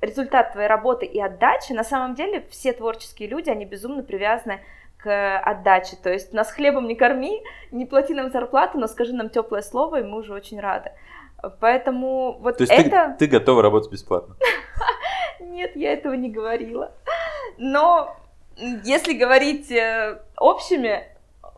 [0.00, 4.60] результат твоей работы и отдачи, на самом деле все творческие люди, они безумно привязаны
[4.98, 5.96] к отдаче.
[6.02, 10.00] То есть нас хлебом не корми, не плати нам зарплату, но скажи нам теплое слово,
[10.00, 10.92] и мы уже очень рады.
[11.60, 13.14] Поэтому вот То есть это...
[13.18, 14.36] ты, ты готова работать бесплатно?
[15.40, 16.92] Нет, я этого не говорила.
[17.58, 18.16] Но
[18.56, 21.04] если говорить э, общими,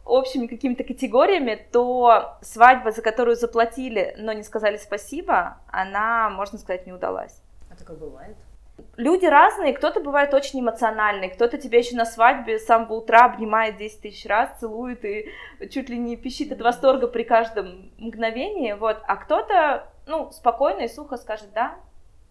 [0.05, 6.87] общими какими-то категориями, то свадьба, за которую заплатили, но не сказали спасибо, она, можно сказать,
[6.87, 7.43] не удалась.
[7.71, 8.37] А такое бывает?
[8.97, 13.77] Люди разные, кто-то бывает очень эмоциональный, кто-то тебя еще на свадьбе с самого утра обнимает
[13.77, 15.31] 10 тысяч раз, целует и
[15.71, 20.89] чуть ли не пищит от восторга при каждом мгновении, вот, а кто-то, ну, спокойно и
[20.89, 21.77] сухо скажет, да,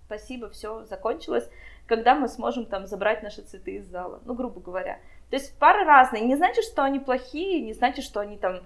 [0.06, 1.50] спасибо, все, закончилось,
[1.88, 5.00] когда мы сможем там забрать наши цветы из зала, ну, грубо говоря.
[5.30, 8.62] То есть пары разные, не значит, что они плохие, не значит, что они там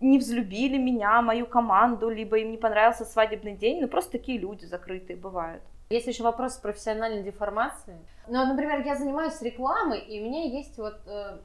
[0.00, 4.64] не взлюбили меня, мою команду, либо им не понравился свадебный день, ну, просто такие люди
[4.64, 5.62] закрытые бывают.
[5.88, 7.96] Есть еще вопрос профессиональной деформации.
[8.26, 10.98] Ну, например, я занимаюсь рекламой, и у меня есть вот...
[11.06, 11.38] Э,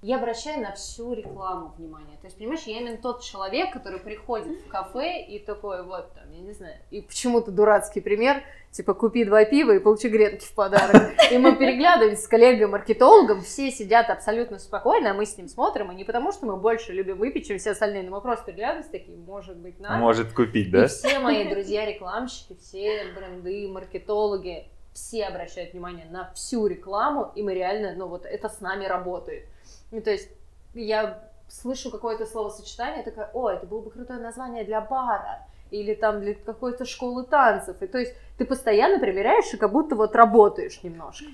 [0.00, 2.16] я обращаю на всю рекламу внимание.
[2.20, 6.30] То есть, понимаешь, я именно тот человек, который приходит в кафе и такой вот, там,
[6.30, 10.54] я не знаю, и почему-то дурацкий пример, типа, купи два пива и получи гренки в
[10.54, 11.14] подарок.
[11.32, 15.96] И мы переглядываемся с коллегой-маркетологом, все сидят абсолютно спокойно, а мы с ним смотрим, и
[15.96, 19.18] не потому, что мы больше любим выпить, чем все остальные, но мы просто переглядываемся такие,
[19.18, 19.96] может быть, надо.
[19.96, 20.84] Может купить, да?
[20.84, 27.54] И все мои друзья-рекламщики, все бренды, маркетологи, все обращают внимание на всю рекламу, и мы
[27.54, 29.44] реально, ну вот это с нами работает.
[29.90, 30.28] Ну, то есть
[30.74, 36.20] я слышу какое-то словосочетание, такая, о, это было бы крутое название для бара, или там
[36.20, 37.82] для какой-то школы танцев.
[37.82, 41.26] И то есть ты постоянно примеряешь и как будто вот работаешь немножко.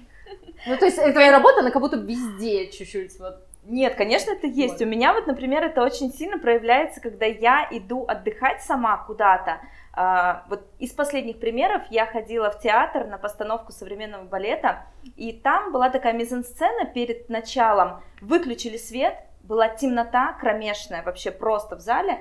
[0.67, 4.81] Ну, то есть твоя работа, она как будто везде чуть-чуть вот нет, конечно, это есть.
[4.81, 4.83] Вот.
[4.83, 9.61] У меня вот, например, это очень сильно проявляется, когда я иду отдыхать сама куда-то.
[9.97, 15.73] А, вот из последних примеров я ходила в театр на постановку современного балета, и там
[15.73, 18.03] была такая мизансцена перед началом.
[18.21, 22.19] Выключили свет, была темнота кромешная вообще просто в зале,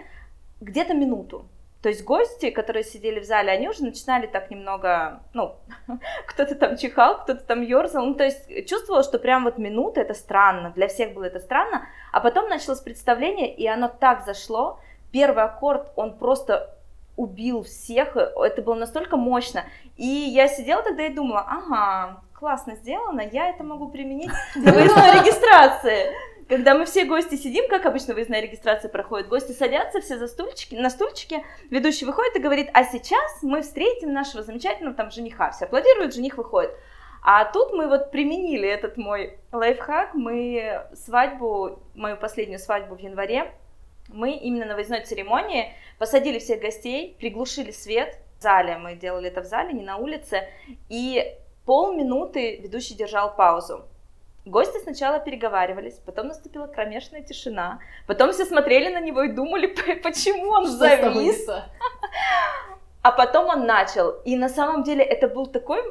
[0.61, 1.47] где-то минуту.
[1.81, 5.57] То есть гости, которые сидели в зале, они уже начинали так немного, ну,
[6.27, 10.13] кто-то там чихал, кто-то там ерзал, ну, то есть чувствовала, что прям вот минута, это
[10.13, 14.79] странно, для всех было это странно, а потом началось представление, и оно так зашло,
[15.11, 16.73] первый аккорд, он просто
[17.15, 19.65] убил всех, это было настолько мощно,
[19.97, 25.21] и я сидела тогда и думала, ага, классно сделано, я это могу применить для выездной
[25.21, 26.11] регистрации.
[26.49, 30.75] Когда мы все гости сидим, как обычно выездная регистрация проходит, гости садятся все за стульчики,
[30.75, 35.51] на стульчике, ведущий выходит и говорит, а сейчас мы встретим нашего замечательного там жениха.
[35.51, 36.71] Все аплодируют, жених выходит.
[37.23, 43.53] А тут мы вот применили этот мой лайфхак, мы свадьбу, мою последнюю свадьбу в январе,
[44.09, 49.41] мы именно на выездной церемонии посадили всех гостей, приглушили свет в зале, мы делали это
[49.41, 50.47] в зале, не на улице,
[50.89, 51.35] и
[51.65, 53.85] полминуты ведущий держал паузу.
[54.45, 59.67] Гости сначала переговаривались, потом наступила кромешная тишина, потом все смотрели на него и думали,
[60.03, 61.47] почему он Что завис.
[63.01, 64.11] А потом он начал.
[64.25, 65.81] И на самом деле это был такой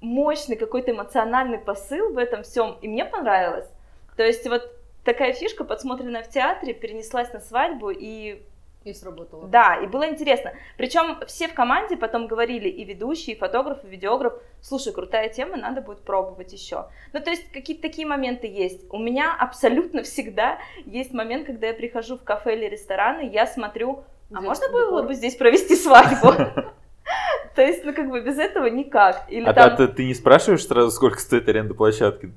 [0.00, 3.68] мощный какой-то эмоциональный посыл в этом всем, и мне понравилось.
[4.16, 4.70] То есть вот
[5.04, 8.42] такая фишка, подсмотренная в театре, перенеслась на свадьбу, и
[8.84, 9.46] и сработало.
[9.46, 10.52] Да, и было интересно.
[10.76, 15.56] Причем все в команде потом говорили, и ведущий, и фотограф, и видеограф, слушай, крутая тема,
[15.56, 16.86] надо будет пробовать еще.
[17.12, 18.84] Ну, то есть какие-то такие моменты есть.
[18.90, 23.46] У меня абсолютно всегда есть момент, когда я прихожу в кафе или ресторан, и я
[23.46, 26.32] смотрю, а можно было бы здесь провести свадьбу?
[27.54, 29.26] То есть, ну, как бы без этого никак.
[29.44, 32.32] А ты не спрашиваешь сразу, сколько стоит аренда площадки?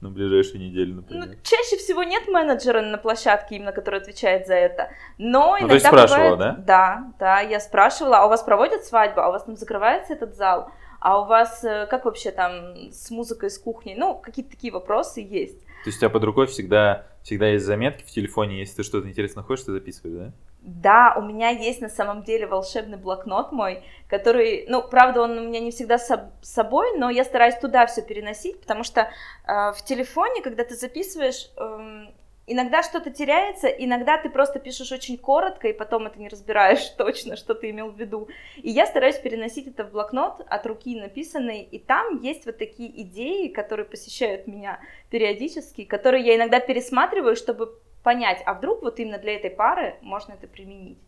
[0.00, 1.26] На ближайшую неделю, например?
[1.26, 4.90] Ну, чаще всего нет менеджера на площадке, именно который отвечает за это.
[5.18, 6.64] Но ну, иногда то есть спрашивала, бывает...
[6.64, 6.64] да?
[6.66, 10.36] Да, да, я спрашивала, а у вас проводят свадьбу, а у вас там закрывается этот
[10.36, 10.70] зал?
[11.00, 13.94] А у вас э, как вообще там с музыкой, с кухней?
[13.94, 15.60] Ну, какие-то такие вопросы есть.
[15.60, 19.08] То есть у тебя под рукой всегда, всегда есть заметки в телефоне, если ты что-то
[19.08, 20.32] интересно хочешь, ты записываешь, да?
[20.62, 25.48] Да, у меня есть на самом деле волшебный блокнот мой, который, ну, правда, он у
[25.48, 29.82] меня не всегда с собой, но я стараюсь туда все переносить, потому что э, в
[29.82, 32.08] телефоне, когда ты записываешь, э,
[32.46, 37.36] иногда что-то теряется, иногда ты просто пишешь очень коротко, и потом это не разбираешь точно,
[37.36, 38.28] что ты имел в виду.
[38.56, 43.00] И я стараюсь переносить это в блокнот от руки написанный, и там есть вот такие
[43.02, 49.18] идеи, которые посещают меня периодически, которые я иногда пересматриваю, чтобы понять, а вдруг вот именно
[49.18, 50.98] для этой пары можно это применить.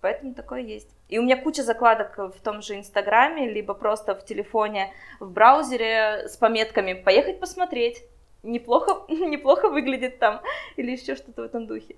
[0.00, 0.94] Поэтому такое есть.
[1.08, 6.28] И у меня куча закладок в том же Инстаграме, либо просто в телефоне, в браузере
[6.28, 8.04] с пометками «поехать посмотреть»,
[8.42, 10.40] неплохо, неплохо выглядит там,
[10.76, 11.96] или еще что-то в этом духе.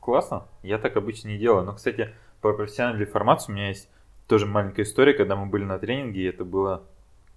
[0.00, 0.46] Классно.
[0.62, 1.64] Я так обычно не делаю.
[1.64, 3.90] Но, кстати, про профессиональную формацию у меня есть
[4.26, 6.84] тоже маленькая история, когда мы были на тренинге, и это было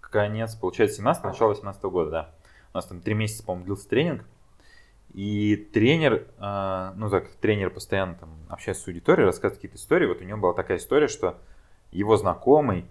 [0.01, 2.35] конец, получается, 17 начало 18 года, да.
[2.73, 4.25] У нас там три месяца, по-моему, длился тренинг.
[5.13, 10.07] И тренер, э, ну так, тренер постоянно там общается с аудиторией, рассказывает какие-то истории.
[10.07, 11.37] Вот у него была такая история, что
[11.91, 12.85] его знакомый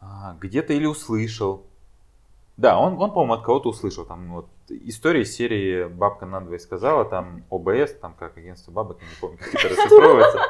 [0.00, 0.04] э,
[0.40, 1.66] где-то или услышал,
[2.56, 4.04] да, он, он по-моему, от кого-то услышал.
[4.04, 9.08] Там вот история из серии «Бабка надвое сказала», там ОБС, там как агентство бабок, я
[9.08, 10.40] не помню, как это расшифровывается.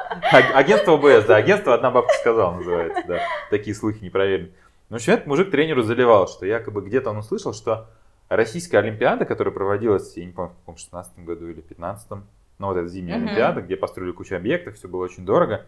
[0.55, 3.21] Агентство ОБС, да, агентство «Одна бабка сказала» называется, да.
[3.51, 4.53] Такие слухи непроверенные.
[4.91, 7.89] Ну, в общем, этот мужик тренеру заливал, что якобы где-то он услышал, что
[8.37, 12.11] Российская Олимпиада, которая проводилась, я не помню, в каком 16 году или 15
[12.59, 13.25] ну вот эта зимняя mm-hmm.
[13.25, 15.67] Олимпиада, где построили кучу объектов, все было очень дорого.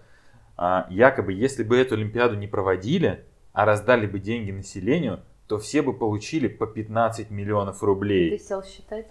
[0.57, 5.83] А, якобы, если бы эту Олимпиаду не проводили, а раздали бы деньги населению, то все
[5.83, 8.39] бы получили по 15 миллионов рублей.
[8.39, 9.09] Ты сел считать?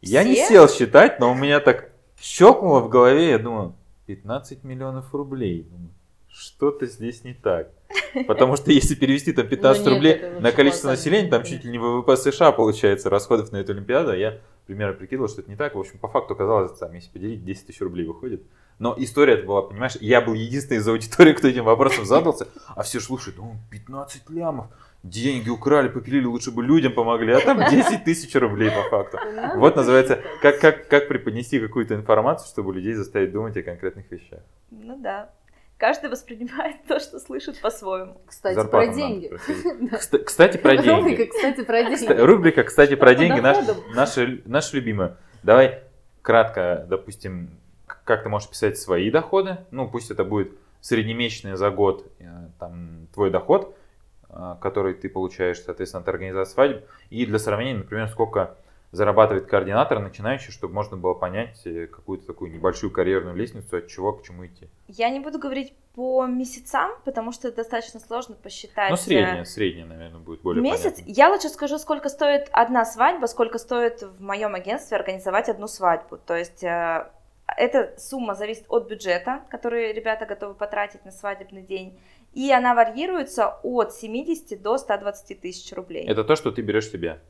[0.00, 0.30] Я все?
[0.30, 3.74] не сел считать, но у меня так щелкнуло в голове, я думаю,
[4.06, 5.68] 15 миллионов рублей.
[6.28, 7.70] Что-то здесь не так.
[8.26, 11.70] Потому что если перевести там 15 ну, нет, рублей на количество населения, там чуть ли
[11.70, 14.14] не ВВП США получается расходов на эту Олимпиаду.
[14.14, 15.74] Я примерно прикидывал, что это не так.
[15.74, 18.42] В общем, по факту оказалось, там, если поделить, 10 тысяч рублей выходит.
[18.78, 22.82] Но история это была, понимаешь, я был единственный из аудитории, кто этим вопросом задался, а
[22.82, 24.66] все слушают, ну, 15 лямов,
[25.02, 29.18] деньги украли, попилили, лучше бы людям помогли, а там 10 тысяч рублей по факту.
[29.24, 34.10] Ну, вот называется, как, как, как преподнести какую-то информацию, чтобы людей заставить думать о конкретных
[34.10, 34.40] вещах.
[34.70, 35.30] Ну да.
[35.78, 38.20] Каждый воспринимает то, что слышит по-своему.
[38.26, 39.30] Кстати, Зарплату про деньги.
[40.24, 40.88] Кстати, про деньги.
[40.88, 42.12] Рубрика, кстати, про деньги.
[42.12, 43.40] Рубрика, кстати, про деньги.
[44.46, 45.16] Наша, любимая.
[45.42, 45.82] Давай
[46.22, 47.50] кратко, допустим,
[47.86, 49.58] как ты можешь писать свои доходы.
[49.70, 52.24] Ну, пусть это будет среднемесячный за год э,
[52.58, 53.76] там, твой доход,
[54.28, 56.84] э, который ты получаешь, соответственно, от организации свадеб.
[57.10, 58.56] И для сравнения, например, сколько
[58.92, 64.12] зарабатывает координатор начинающий, чтобы можно было понять э, какую-то такую небольшую карьерную лестницу, от чего
[64.12, 64.68] к чему идти.
[64.88, 68.90] Я не буду говорить по месяцам, потому что это достаточно сложно посчитать.
[68.90, 70.94] Ну, средняя, средняя, наверное, будет более Месяц?
[70.94, 71.10] Понятно.
[71.10, 76.18] Я лучше скажу, сколько стоит одна свадьба, сколько стоит в моем агентстве организовать одну свадьбу.
[76.18, 77.10] То есть э,
[77.56, 81.98] эта сумма зависит от бюджета, который ребята готовы потратить на свадебный день.
[82.34, 86.06] И она варьируется от 70 до 120 тысяч рублей.
[86.06, 87.20] Это то, что ты берешь себе?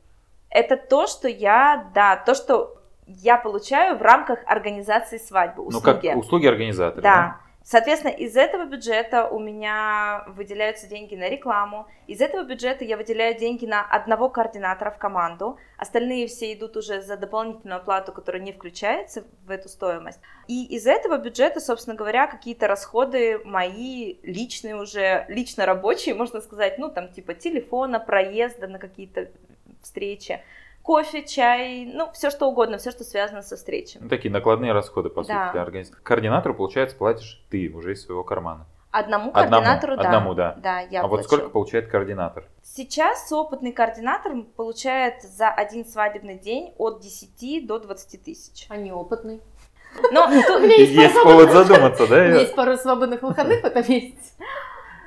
[0.51, 6.07] Это то, что я, да, то, что я получаю в рамках организации свадьбы, услуги.
[6.07, 7.15] Ну, как услуги организатора, да.
[7.15, 7.41] да?
[7.69, 13.37] Соответственно, из этого бюджета у меня выделяются деньги на рекламу, из этого бюджета я выделяю
[13.37, 18.53] деньги на одного координатора в команду, остальные все идут уже за дополнительную оплату, которая не
[18.53, 20.21] включается в эту стоимость.
[20.47, 26.79] И из этого бюджета, собственно говоря, какие-то расходы мои личные уже, лично рабочие, можно сказать,
[26.79, 29.29] ну там типа телефона, проезда на какие-то
[29.83, 30.41] встречи,
[30.83, 34.01] кофе, чай, ну, все что угодно, все, что связано со встречей.
[34.01, 35.47] Ну, такие накладные расходы, по да.
[35.47, 36.01] сути, для организации.
[36.03, 38.67] Координатору, получается, платишь ты уже из своего кармана.
[38.93, 40.09] Одному координатору, одному, да.
[40.09, 40.55] Одному, да.
[40.63, 41.17] Да, я А плачу.
[41.17, 42.45] вот сколько получает координатор?
[42.63, 48.67] Сейчас опытный координатор получает за один свадебный день от 10 до 20 тысяч.
[48.71, 49.43] А неопытный?
[50.13, 52.25] Но есть, есть повод задуматься, да?
[52.25, 54.33] Есть пару свободных выходных в этом месяце.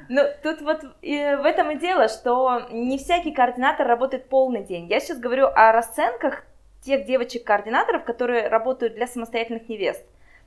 [0.10, 4.88] Ну, тут вот и в этом и дело, что не всякий координатор работает полный день.
[4.88, 6.44] Я сейчас говорю о расценках
[6.82, 10.04] тех девочек-координаторов, которые работают для самостоятельных невест.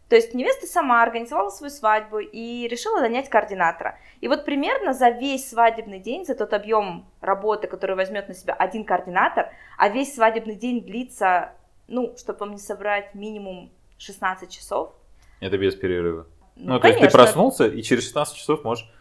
[0.09, 3.98] То есть невеста сама организовала свою свадьбу и решила нанять координатора.
[4.20, 8.55] И вот примерно за весь свадебный день, за тот объем работы, который возьмет на себя
[8.55, 11.53] один координатор, а весь свадебный день длится,
[11.87, 14.92] ну, чтобы вам не собрать минимум 16 часов.
[15.40, 16.27] Это без перерыва.
[16.57, 18.92] Ну, ну то есть ты проснулся и через 16 часов можешь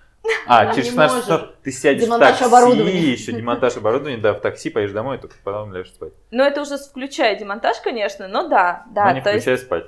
[0.45, 4.69] а, через 16 часов ты сядешь демонтаж в такси, еще демонтаж оборудования, да, в такси,
[4.69, 6.13] поедешь домой, только потом ляжешь спать.
[6.31, 9.05] Ну, это уже включая демонтаж, конечно, но да, да.
[9.05, 9.65] Но не включая есть...
[9.65, 9.85] спать.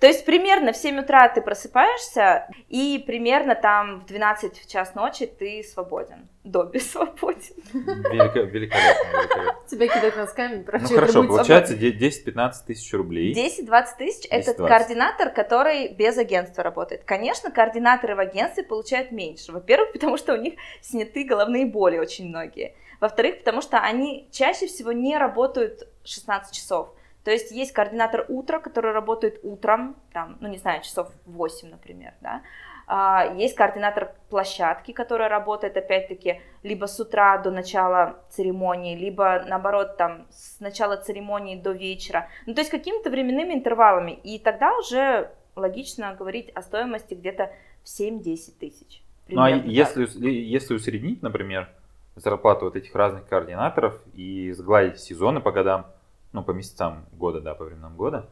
[0.00, 4.94] То есть примерно в 7 утра ты просыпаешься, и примерно там в 12 в час
[4.94, 6.28] ночи ты свободен.
[6.44, 7.54] Добби свободен.
[7.72, 9.54] Велико, великолепно, великолепно.
[9.68, 13.34] Тебя кидают носками, Ну хорошо, получается 10-15 тысяч рублей.
[13.34, 17.02] 10-20 тысяч– это координатор, который без агентства работает.
[17.04, 19.50] Конечно, координаторы в агентстве получают меньше.
[19.50, 22.76] Во-первых, потому что у них сняты головные боли очень многие.
[23.00, 26.94] Во-вторых, потому что они чаще всего не работают 16 часов.
[27.24, 32.14] То есть есть координатор утра, который работает утром, там, ну не знаю, часов 8, например,
[32.20, 32.42] да.
[32.90, 39.98] А, есть координатор площадки, который работает, опять-таки, либо с утра до начала церемонии, либо, наоборот,
[39.98, 42.28] там, с начала церемонии до вечера.
[42.46, 44.12] Ну, то есть какими-то временными интервалами.
[44.12, 47.52] И тогда уже логично говорить о стоимости где-то
[47.82, 49.02] в 7-10 тысяч.
[49.28, 51.68] Ну, а если, если усреднить, например,
[52.16, 55.86] зарплату вот этих разных координаторов и сгладить сезоны по годам,
[56.32, 58.28] ну, по месяцам года, да, по временам года,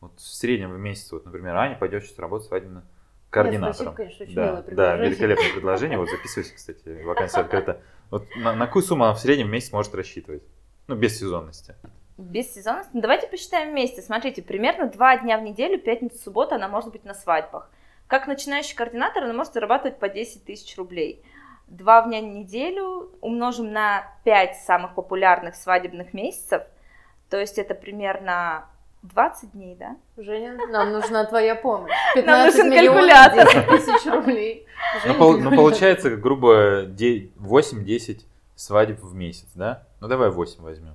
[0.00, 2.84] вот в среднем в месяц, вот, например, Аня пойдет сейчас работать свадебным
[3.30, 3.74] координатором.
[3.74, 5.98] спасибо, конечно, очень да, да, великолепное предложение.
[5.98, 7.80] Вот записывайся, кстати, вакансия открыта.
[8.10, 10.42] Вот на, на какую сумму она в среднем в месяц может рассчитывать?
[10.86, 11.74] Ну, без сезонности.
[12.16, 12.90] Без сезонности?
[12.94, 14.00] Ну, давайте посчитаем вместе.
[14.00, 17.68] Смотрите, примерно два дня в неделю, пятница, суббота, она может быть на свадьбах.
[18.06, 21.24] Как начинающий координатор, она может зарабатывать по 10 тысяч рублей.
[21.66, 26.62] Два дня в неделю умножим на 5 самых популярных свадебных месяцев,
[27.30, 28.66] то есть это примерно
[29.02, 29.96] 20 дней, да?
[30.16, 31.92] Женя, нам нужна твоя помощь.
[32.16, 33.66] Нам 15 нужен миллионов калькулятор.
[33.66, 34.66] 10 тысяч рублей.
[34.94, 38.20] Ну, Женя, пол- ну, получается, грубо, де- 8-10
[38.54, 39.82] свадеб в месяц, да?
[40.00, 40.94] Ну, давай 8 возьмем.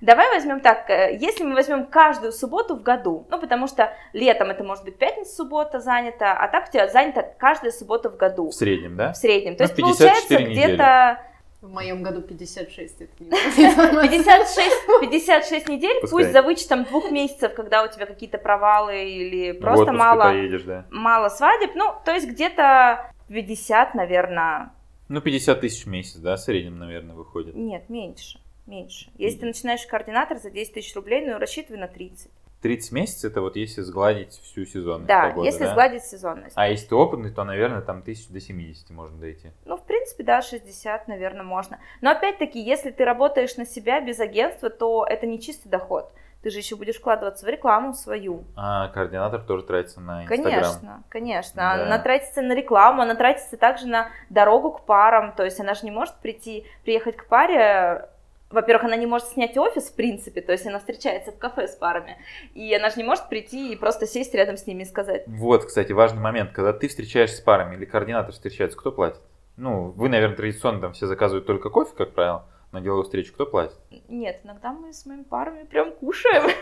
[0.00, 4.48] Давай возьмем так, э, если мы возьмем каждую субботу в году, ну потому что летом
[4.50, 8.50] это может быть пятница, суббота занята, а так у тебя занята каждая суббота в году
[8.50, 9.12] В среднем, да?
[9.12, 9.56] в среднем.
[9.56, 10.74] То Ну, есть 54 получается недели.
[10.74, 11.18] где-то
[11.60, 14.08] В моем году 56, это не информация.
[14.08, 16.18] 56, 56 недель, Пускай.
[16.18, 20.86] пусть за вычетом двух месяцев, когда у тебя какие-то провалы или просто мало, поедешь, да?
[20.90, 24.72] мало свадеб, ну то есть где-то 50, наверное,
[25.08, 27.56] Ну, 50 тысяч в месяц, да, в среднем, наверное, выходит.
[27.56, 29.10] нет, меньше, меньше.
[29.16, 32.30] Если ты начинаешь координатор за 10 тысяч рублей, ну рассчитывай на 30.
[32.62, 35.70] 30 месяцев, это вот если сгладить всю сезонность Да, погоды, если да?
[35.70, 36.54] сгладить сезонность.
[36.56, 39.52] А если ты опытный, то, наверное, там тысяч до 70 можно дойти.
[39.64, 41.78] Ну, в принципе, да, 60, наверное, можно.
[42.00, 46.12] Но опять-таки, если ты работаешь на себя без агентства, то это не чистый доход.
[46.42, 48.44] Ты же еще будешь вкладываться в рекламу свою.
[48.56, 50.44] А координатор тоже тратится на Инстаграм.
[50.44, 51.56] Конечно, конечно.
[51.56, 51.72] Да.
[51.84, 55.32] Она тратится на рекламу, она тратится также на дорогу к парам.
[55.32, 58.08] То есть она же не может прийти, приехать к паре.
[58.50, 61.76] Во-первых, она не может снять офис, в принципе, то есть она встречается в кафе с
[61.76, 62.16] парами.
[62.54, 65.66] И она же не может прийти и просто сесть рядом с ними и сказать, Вот,
[65.66, 66.52] кстати, важный момент.
[66.52, 69.20] Когда ты встречаешься с парами или координатор встречается, кто платит?
[69.56, 73.32] Ну, вы, наверное, традиционно там все заказывают только кофе, как правило, на деловую встречу.
[73.32, 73.76] Кто платит?
[74.08, 76.50] нет, иногда мы с моими парами прям кушаем.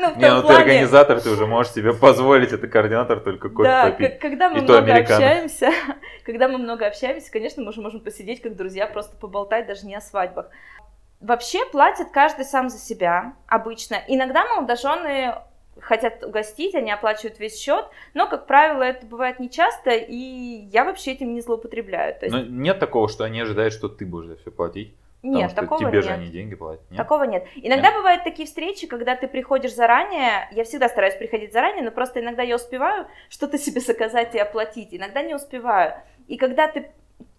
[0.00, 3.90] Ну, Не, ну ты организатор, ты уже можешь себе позволить, это координатор только кофе Да,
[3.90, 4.18] попить.
[4.20, 5.70] когда мы много общаемся,
[6.24, 9.96] когда мы много общаемся, конечно, мы уже можем посидеть как друзья, просто поболтать, даже не
[9.96, 10.50] о свадьбах.
[11.20, 13.96] Вообще платит каждый сам за себя обычно.
[14.06, 15.34] Иногда молодожены
[15.80, 21.12] хотят угостить, они оплачивают весь счет, но, как правило, это бывает нечасто, и я вообще
[21.12, 22.14] этим не злоупотребляю.
[22.18, 24.94] То есть, Но нет такого, что они ожидают, что ты будешь за все платить.
[25.22, 26.04] нет, потому что такого тебе нет.
[26.04, 26.90] же они деньги платят.
[26.90, 26.98] Нет?
[26.98, 27.46] Такого нет.
[27.56, 30.48] Иногда бывают такие встречи, когда ты приходишь заранее.
[30.52, 34.88] Я всегда стараюсь приходить заранее, но просто иногда я успеваю что-то себе заказать и оплатить,
[34.92, 35.94] иногда не успеваю.
[36.28, 36.90] И когда ты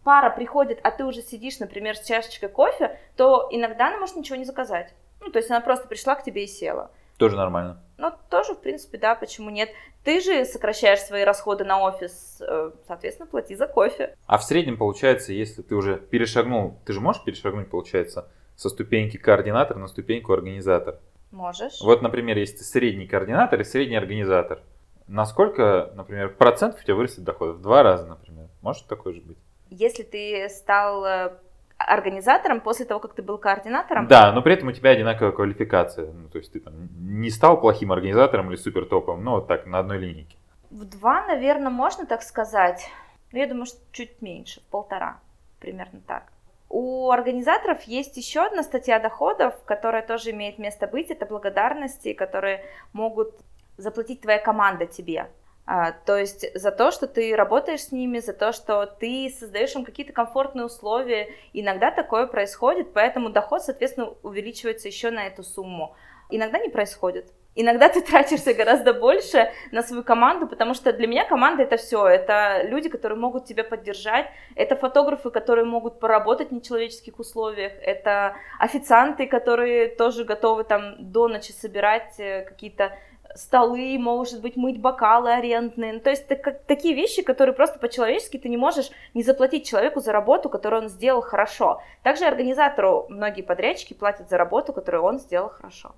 [0.03, 4.37] пара приходит, а ты уже сидишь, например, с чашечкой кофе, то иногда она может ничего
[4.37, 4.93] не заказать.
[5.21, 6.91] Ну, то есть она просто пришла к тебе и села.
[7.20, 7.84] Тоже нормально.
[7.97, 9.70] Ну, тоже, в принципе, да, почему нет.
[10.05, 14.15] Ты же сокращаешь свои расходы на офис, э, соответственно, плати за кофе.
[14.26, 19.17] А в среднем получается, если ты уже перешагнул, ты же можешь перешагнуть, получается, со ступеньки
[19.17, 20.99] координатор на ступеньку организатор.
[21.32, 21.82] Можешь.
[21.82, 24.61] Вот, например, если ты средний координатор и средний организатор,
[25.07, 27.57] насколько, например, процентов у тебя вырастет доход?
[27.57, 28.47] В два раза, например.
[28.61, 29.38] Может такое же быть?
[29.70, 31.34] Если ты стал э,
[31.80, 36.11] организатором после того, как ты был координатором, Да, но при этом у тебя одинаковая квалификация.
[36.11, 39.65] Ну, то есть ты там не стал плохим организатором или супер топом, но вот так,
[39.65, 40.38] на одной линейке.
[40.69, 42.89] В два, наверное, можно так сказать.
[43.32, 45.19] Но я думаю, что чуть меньше, в полтора,
[45.59, 46.23] примерно так.
[46.67, 51.09] У организаторов есть еще одна статья доходов, которая тоже имеет место быть.
[51.09, 52.63] Это благодарности, которые
[52.93, 53.34] могут
[53.77, 55.30] заплатить твоя команда тебе.
[55.66, 59.76] А, то есть за то, что ты работаешь с ними, за то, что ты создаешь
[59.76, 61.30] им какие-то комфортные условия.
[61.53, 65.95] Иногда такое происходит, поэтому доход, соответственно, увеличивается еще на эту сумму.
[66.32, 67.32] Иногда не происходит.
[67.55, 72.07] Иногда ты тратишься гораздо больше на свою команду, потому что для меня команда это все.
[72.07, 78.36] Это люди, которые могут тебя поддержать, это фотографы, которые могут поработать в нечеловеческих условиях, это
[78.60, 82.97] официанты, которые тоже готовы там до ночи собирать э, какие-то
[83.36, 85.93] столы, может быть, мыть бокалы арендные.
[85.93, 89.67] Ну, то есть это как- такие вещи, которые просто по-человечески ты не можешь не заплатить
[89.67, 91.82] человеку за работу, которую он сделал хорошо.
[92.03, 95.93] Также организатору многие подрядчики платят за работу, которую он сделал хорошо.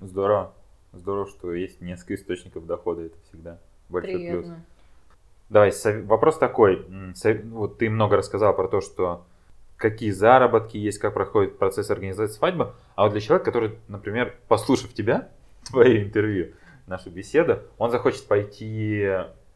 [0.00, 0.52] Здорово.
[0.92, 3.58] Здорово, что есть несколько источников дохода, это всегда
[3.88, 4.44] большой плюс.
[4.46, 4.64] Приятно.
[5.50, 6.86] Давай, сов- вопрос такой.
[7.50, 9.24] Вот ты много рассказал про то, что
[9.76, 12.72] какие заработки есть, как проходит процесс организации свадьбы.
[12.94, 15.28] А вот для человека, который, например, послушав тебя,
[15.70, 16.52] твое интервью,
[16.86, 19.08] нашу беседу, он захочет пойти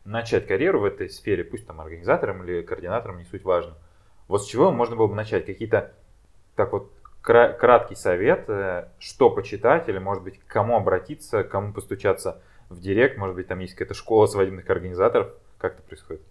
[0.04, 3.74] начать карьеру в этой сфере, пусть там организатором или координатором, не суть важно.
[4.28, 5.46] Вот с чего можно было бы начать?
[5.46, 5.92] Какие-то
[6.56, 11.72] так вот кра- краткий совет, э, что почитать или, может быть, к кому обратиться, кому
[11.72, 15.32] постучаться в директ, может быть, там есть какая-то школа свадебных организаторов.
[15.58, 16.22] Как это происходит?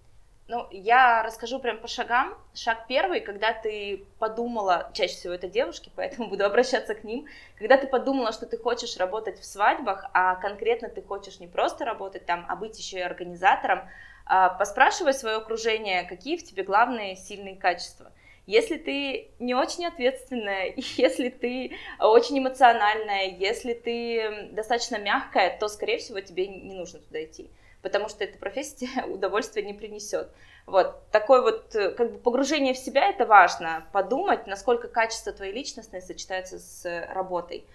[0.52, 2.36] Ну, я расскажу прям по шагам.
[2.56, 7.78] Шаг первый, когда ты подумала, чаще всего это девушки, поэтому буду обращаться к ним, когда
[7.78, 12.26] ты подумала, что ты хочешь работать в свадьбах, а конкретно ты хочешь не просто работать
[12.26, 13.88] там, а быть еще и организатором,
[14.26, 18.12] а, поспрашивай свое окружение, какие в тебе главные сильные качества.
[18.48, 26.00] Если ты не очень ответственная, если ты очень эмоциональная, если ты достаточно мягкая, то, скорее
[26.00, 27.52] всего, тебе не нужно туда идти
[27.82, 30.30] потому что эта профессия удовольствия не принесет.
[30.66, 35.54] Вот, такое вот э, как бы погружение в себя, это важно, подумать, насколько качество твоей
[35.54, 37.66] личностной сочетается с работой.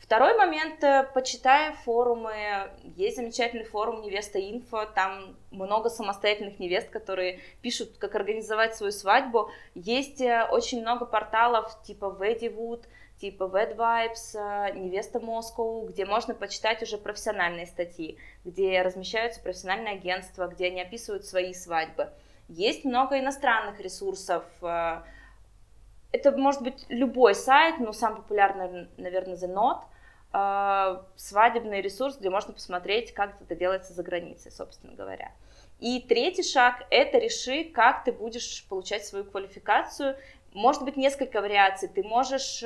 [0.00, 7.40] Второй момент, э, почитай форумы, есть замечательный форум Невеста Инфо, там много самостоятельных невест, которые
[7.60, 9.50] пишут, как организовать свою свадьбу.
[9.74, 12.86] Есть э, очень много порталов типа Ведивуд,
[13.20, 19.94] типа Wet Vibes, э, Невеста Москву, где можно почитать уже профессиональные статьи, где размещаются профессиональные
[19.94, 22.08] агентства, где они описывают свои свадьбы.
[22.48, 24.44] Есть много иностранных ресурсов.
[24.62, 25.02] Э,
[26.12, 29.84] это может быть любой сайт, но самый популярный, наверное, The Note,
[30.32, 35.30] э, свадебный ресурс, где можно посмотреть, как это делается за границей, собственно говоря.
[35.78, 40.16] И третий шаг– это реши, как ты будешь получать свою квалификацию.
[40.52, 41.88] Может быть, несколько вариаций.
[41.88, 42.64] Ты можешь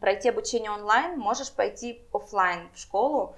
[0.00, 3.36] пройти обучение онлайн, можешь пойти офлайн в школу,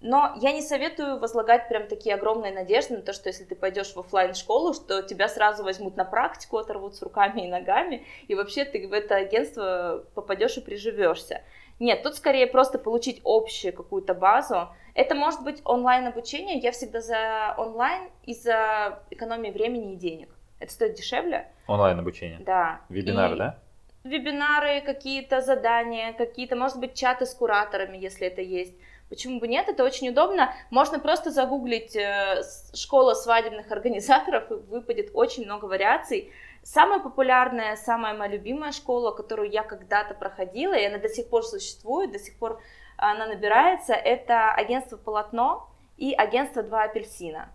[0.00, 3.94] но я не советую возлагать прям такие огромные надежды на то, что если ты пойдешь
[3.94, 8.34] в офлайн школу, что тебя сразу возьмут на практику, оторвут с руками и ногами, и
[8.34, 11.40] вообще ты в это агентство попадешь и приживешься.
[11.80, 14.68] Нет, тут скорее просто получить общую какую-то базу.
[14.94, 16.58] Это может быть онлайн обучение.
[16.58, 20.28] Я всегда за онлайн из-за экономии времени и денег.
[20.60, 21.50] Это стоит дешевле.
[21.66, 22.40] Онлайн обучение.
[22.40, 22.82] Да.
[22.90, 23.38] Вебинар, и...
[23.38, 23.58] да?
[24.04, 28.74] Вебинары, какие-то задания, какие-то, может быть, чаты с кураторами, если это есть.
[29.08, 29.68] Почему бы нет?
[29.68, 30.54] Это очень удобно.
[30.70, 32.42] Можно просто загуглить э,
[32.74, 36.32] школа свадебных организаторов, и выпадет очень много вариаций.
[36.62, 41.44] Самая популярная, самая моя любимая школа, которую я когда-то проходила, и она до сих пор
[41.44, 42.60] существует, до сих пор
[42.96, 47.50] она набирается, это агентство «Полотно» и агентство «Два апельсина».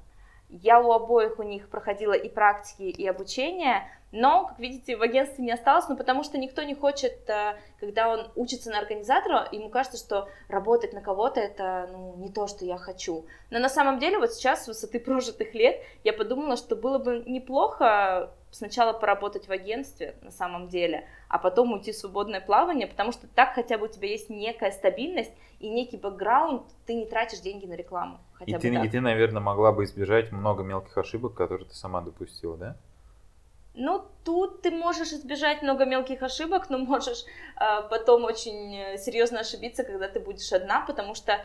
[0.49, 5.45] Я у обоих у них проходила и практики, и обучение, но, как видите, в агентстве
[5.45, 9.69] не осталось, ну, потому что никто не хочет, э, когда он учится на организатора, ему
[9.69, 13.27] кажется, что работать на кого-то это, ну, не то, что я хочу.
[13.51, 17.23] Но на самом деле, вот сейчас, с высоты прожитых лет, я подумала, что было бы
[17.27, 23.11] неплохо сначала поработать в агентстве, на самом деле, а потом уйти в свободное плавание, потому
[23.11, 27.39] что так хотя бы у тебя есть некая стабильность и некий бэкграунд, ты не тратишь
[27.39, 28.19] деньги на рекламу.
[28.33, 28.85] Хотя и, бы ты, так.
[28.85, 32.75] и ты, наверное, могла бы избежать много мелких ошибок, которые ты сама допустила, да?
[33.75, 37.23] Ну, тут ты можешь избежать много мелких ошибок, но можешь
[37.55, 41.39] э, потом очень э, серьезно ошибиться, когда ты будешь одна, потому что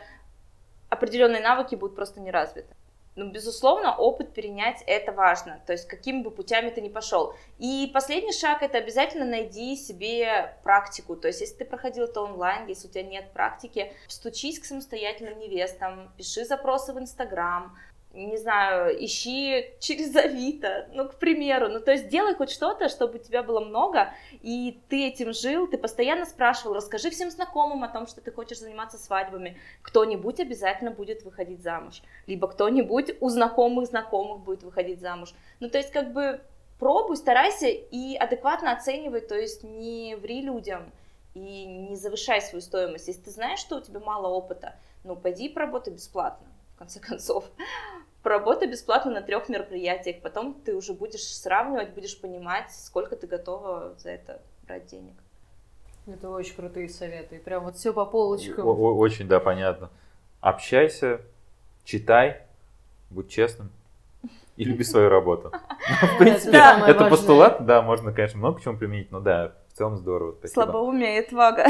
[0.89, 2.75] определенные навыки будут просто не развиты.
[3.15, 7.33] Ну, безусловно, опыт перенять это важно, то есть какими бы путями ты ни пошел.
[7.59, 12.67] И последний шаг это обязательно найди себе практику, то есть если ты проходил это онлайн,
[12.67, 17.77] если у тебя нет практики, стучись к самостоятельным невестам, пиши запросы в Инстаграм,
[18.15, 23.15] не знаю, ищи через Авито, ну, к примеру, ну, то есть делай хоть что-то, чтобы
[23.15, 27.89] у тебя было много, и ты этим жил, ты постоянно спрашивал, расскажи всем знакомым о
[27.89, 33.87] том, что ты хочешь заниматься свадьбами, кто-нибудь обязательно будет выходить замуж, либо кто-нибудь у знакомых
[33.87, 36.41] знакомых будет выходить замуж, ну, то есть как бы
[36.79, 40.91] пробуй, старайся и адекватно оценивай, то есть не ври людям,
[41.33, 43.09] и не завышай свою стоимость.
[43.09, 47.45] Если ты знаешь, что у тебя мало опыта, ну, пойди поработай бесплатно в конце концов.
[48.23, 53.93] Поработай бесплатно на трех мероприятиях, потом ты уже будешь сравнивать, будешь понимать, сколько ты готова
[53.97, 55.13] за это брать денег.
[56.07, 57.39] Это очень крутые советы.
[57.39, 58.67] Прям вот все по полочкам.
[58.67, 59.89] Очень, да, понятно.
[60.39, 61.21] Общайся,
[61.83, 62.43] читай,
[63.09, 63.71] будь честным
[64.55, 65.51] и люби свою работу.
[66.15, 69.97] В принципе, это постулат, да, можно, конечно, много к чему применить, но да, в целом
[69.97, 70.35] здорово.
[70.45, 71.65] Слабоумие и отвага.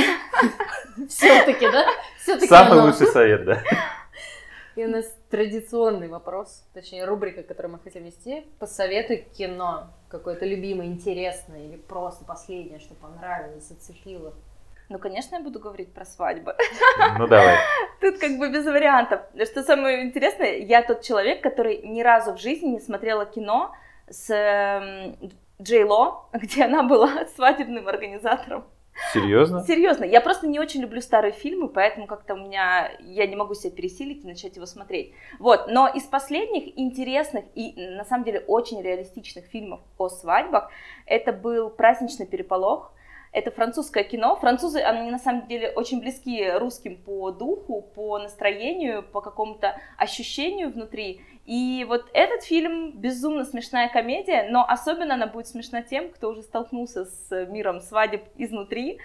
[1.10, 1.86] Все-таки, да?
[2.48, 3.64] Самый лучший совет, да.
[4.76, 8.46] И у нас традиционный вопрос, точнее рубрика, которую мы хотим вести.
[8.60, 14.34] Посоветуй кино, какое-то любимое, интересное или просто последнее, что понравилось, зацепило.
[14.90, 16.56] Ну, конечно, я буду говорить про свадьбы.
[17.18, 17.58] Ну, давай.
[18.02, 19.22] Тут как бы без вариантов.
[19.46, 23.74] Что самое интересное, я тот человек, который ни разу в жизни не смотрела кино
[24.10, 28.66] с эм, Джей Ло, где она была свадебным организатором.
[29.14, 29.64] Серьезно?
[29.66, 30.06] Серьезно.
[30.06, 32.92] Я просто не очень люблю старые фильмы, поэтому как-то у меня...
[33.00, 35.14] Я не могу себя пересилить и начать его смотреть.
[35.40, 35.68] Вот.
[35.68, 40.70] Но из последних интересных и, на самом деле, очень реалистичных фильмов о свадьбах
[41.06, 42.92] это был «Праздничный переполох».
[43.32, 44.38] Это французское кино.
[44.38, 50.72] Французы, они на самом деле очень близки русским по духу, по настроению, по какому-то ощущению
[50.72, 51.20] внутри.
[51.46, 56.42] И вот этот фильм безумно смешная комедия, но особенно она будет смешна тем, кто уже
[56.42, 59.00] столкнулся с миром свадеб изнутри.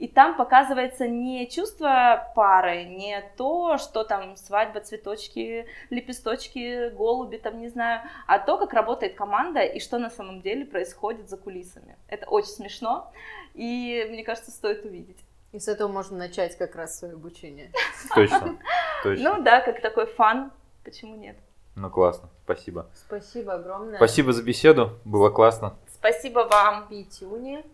[0.00, 7.60] И там показывается не чувство пары, не то, что там свадьба, цветочки, лепесточки, голуби, там
[7.60, 11.96] не знаю, а то, как работает команда и что на самом деле происходит за кулисами.
[12.08, 13.12] Это очень смешно,
[13.54, 15.18] и мне кажется, стоит увидеть.
[15.52, 17.70] И с этого можно начать как раз свое обучение.
[18.16, 18.58] Точно,
[19.04, 19.36] точно.
[19.36, 20.50] Ну да, как такой фан,
[20.82, 21.36] почему нет?
[21.76, 22.86] Ну классно, спасибо.
[22.94, 23.96] Спасибо огромное.
[23.96, 25.74] Спасибо за беседу, было классно.
[25.92, 26.86] Спасибо вам.
[26.88, 27.64] Пятюни.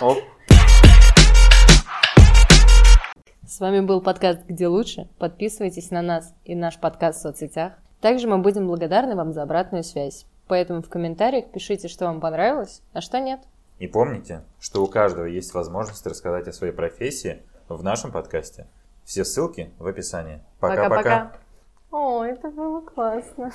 [0.00, 0.18] Оп.
[3.46, 5.08] С вами был подкаст «Где лучше?».
[5.18, 7.74] Подписывайтесь на нас и наш подкаст в соцсетях.
[8.00, 10.26] Также мы будем благодарны вам за обратную связь.
[10.48, 13.40] Поэтому в комментариях пишите, что вам понравилось, а что нет.
[13.78, 18.66] И помните, что у каждого есть возможность рассказать о своей профессии в нашем подкасте.
[19.04, 20.40] Все ссылки в описании.
[20.58, 21.32] Пока-пока.
[21.92, 23.52] О, это было классно.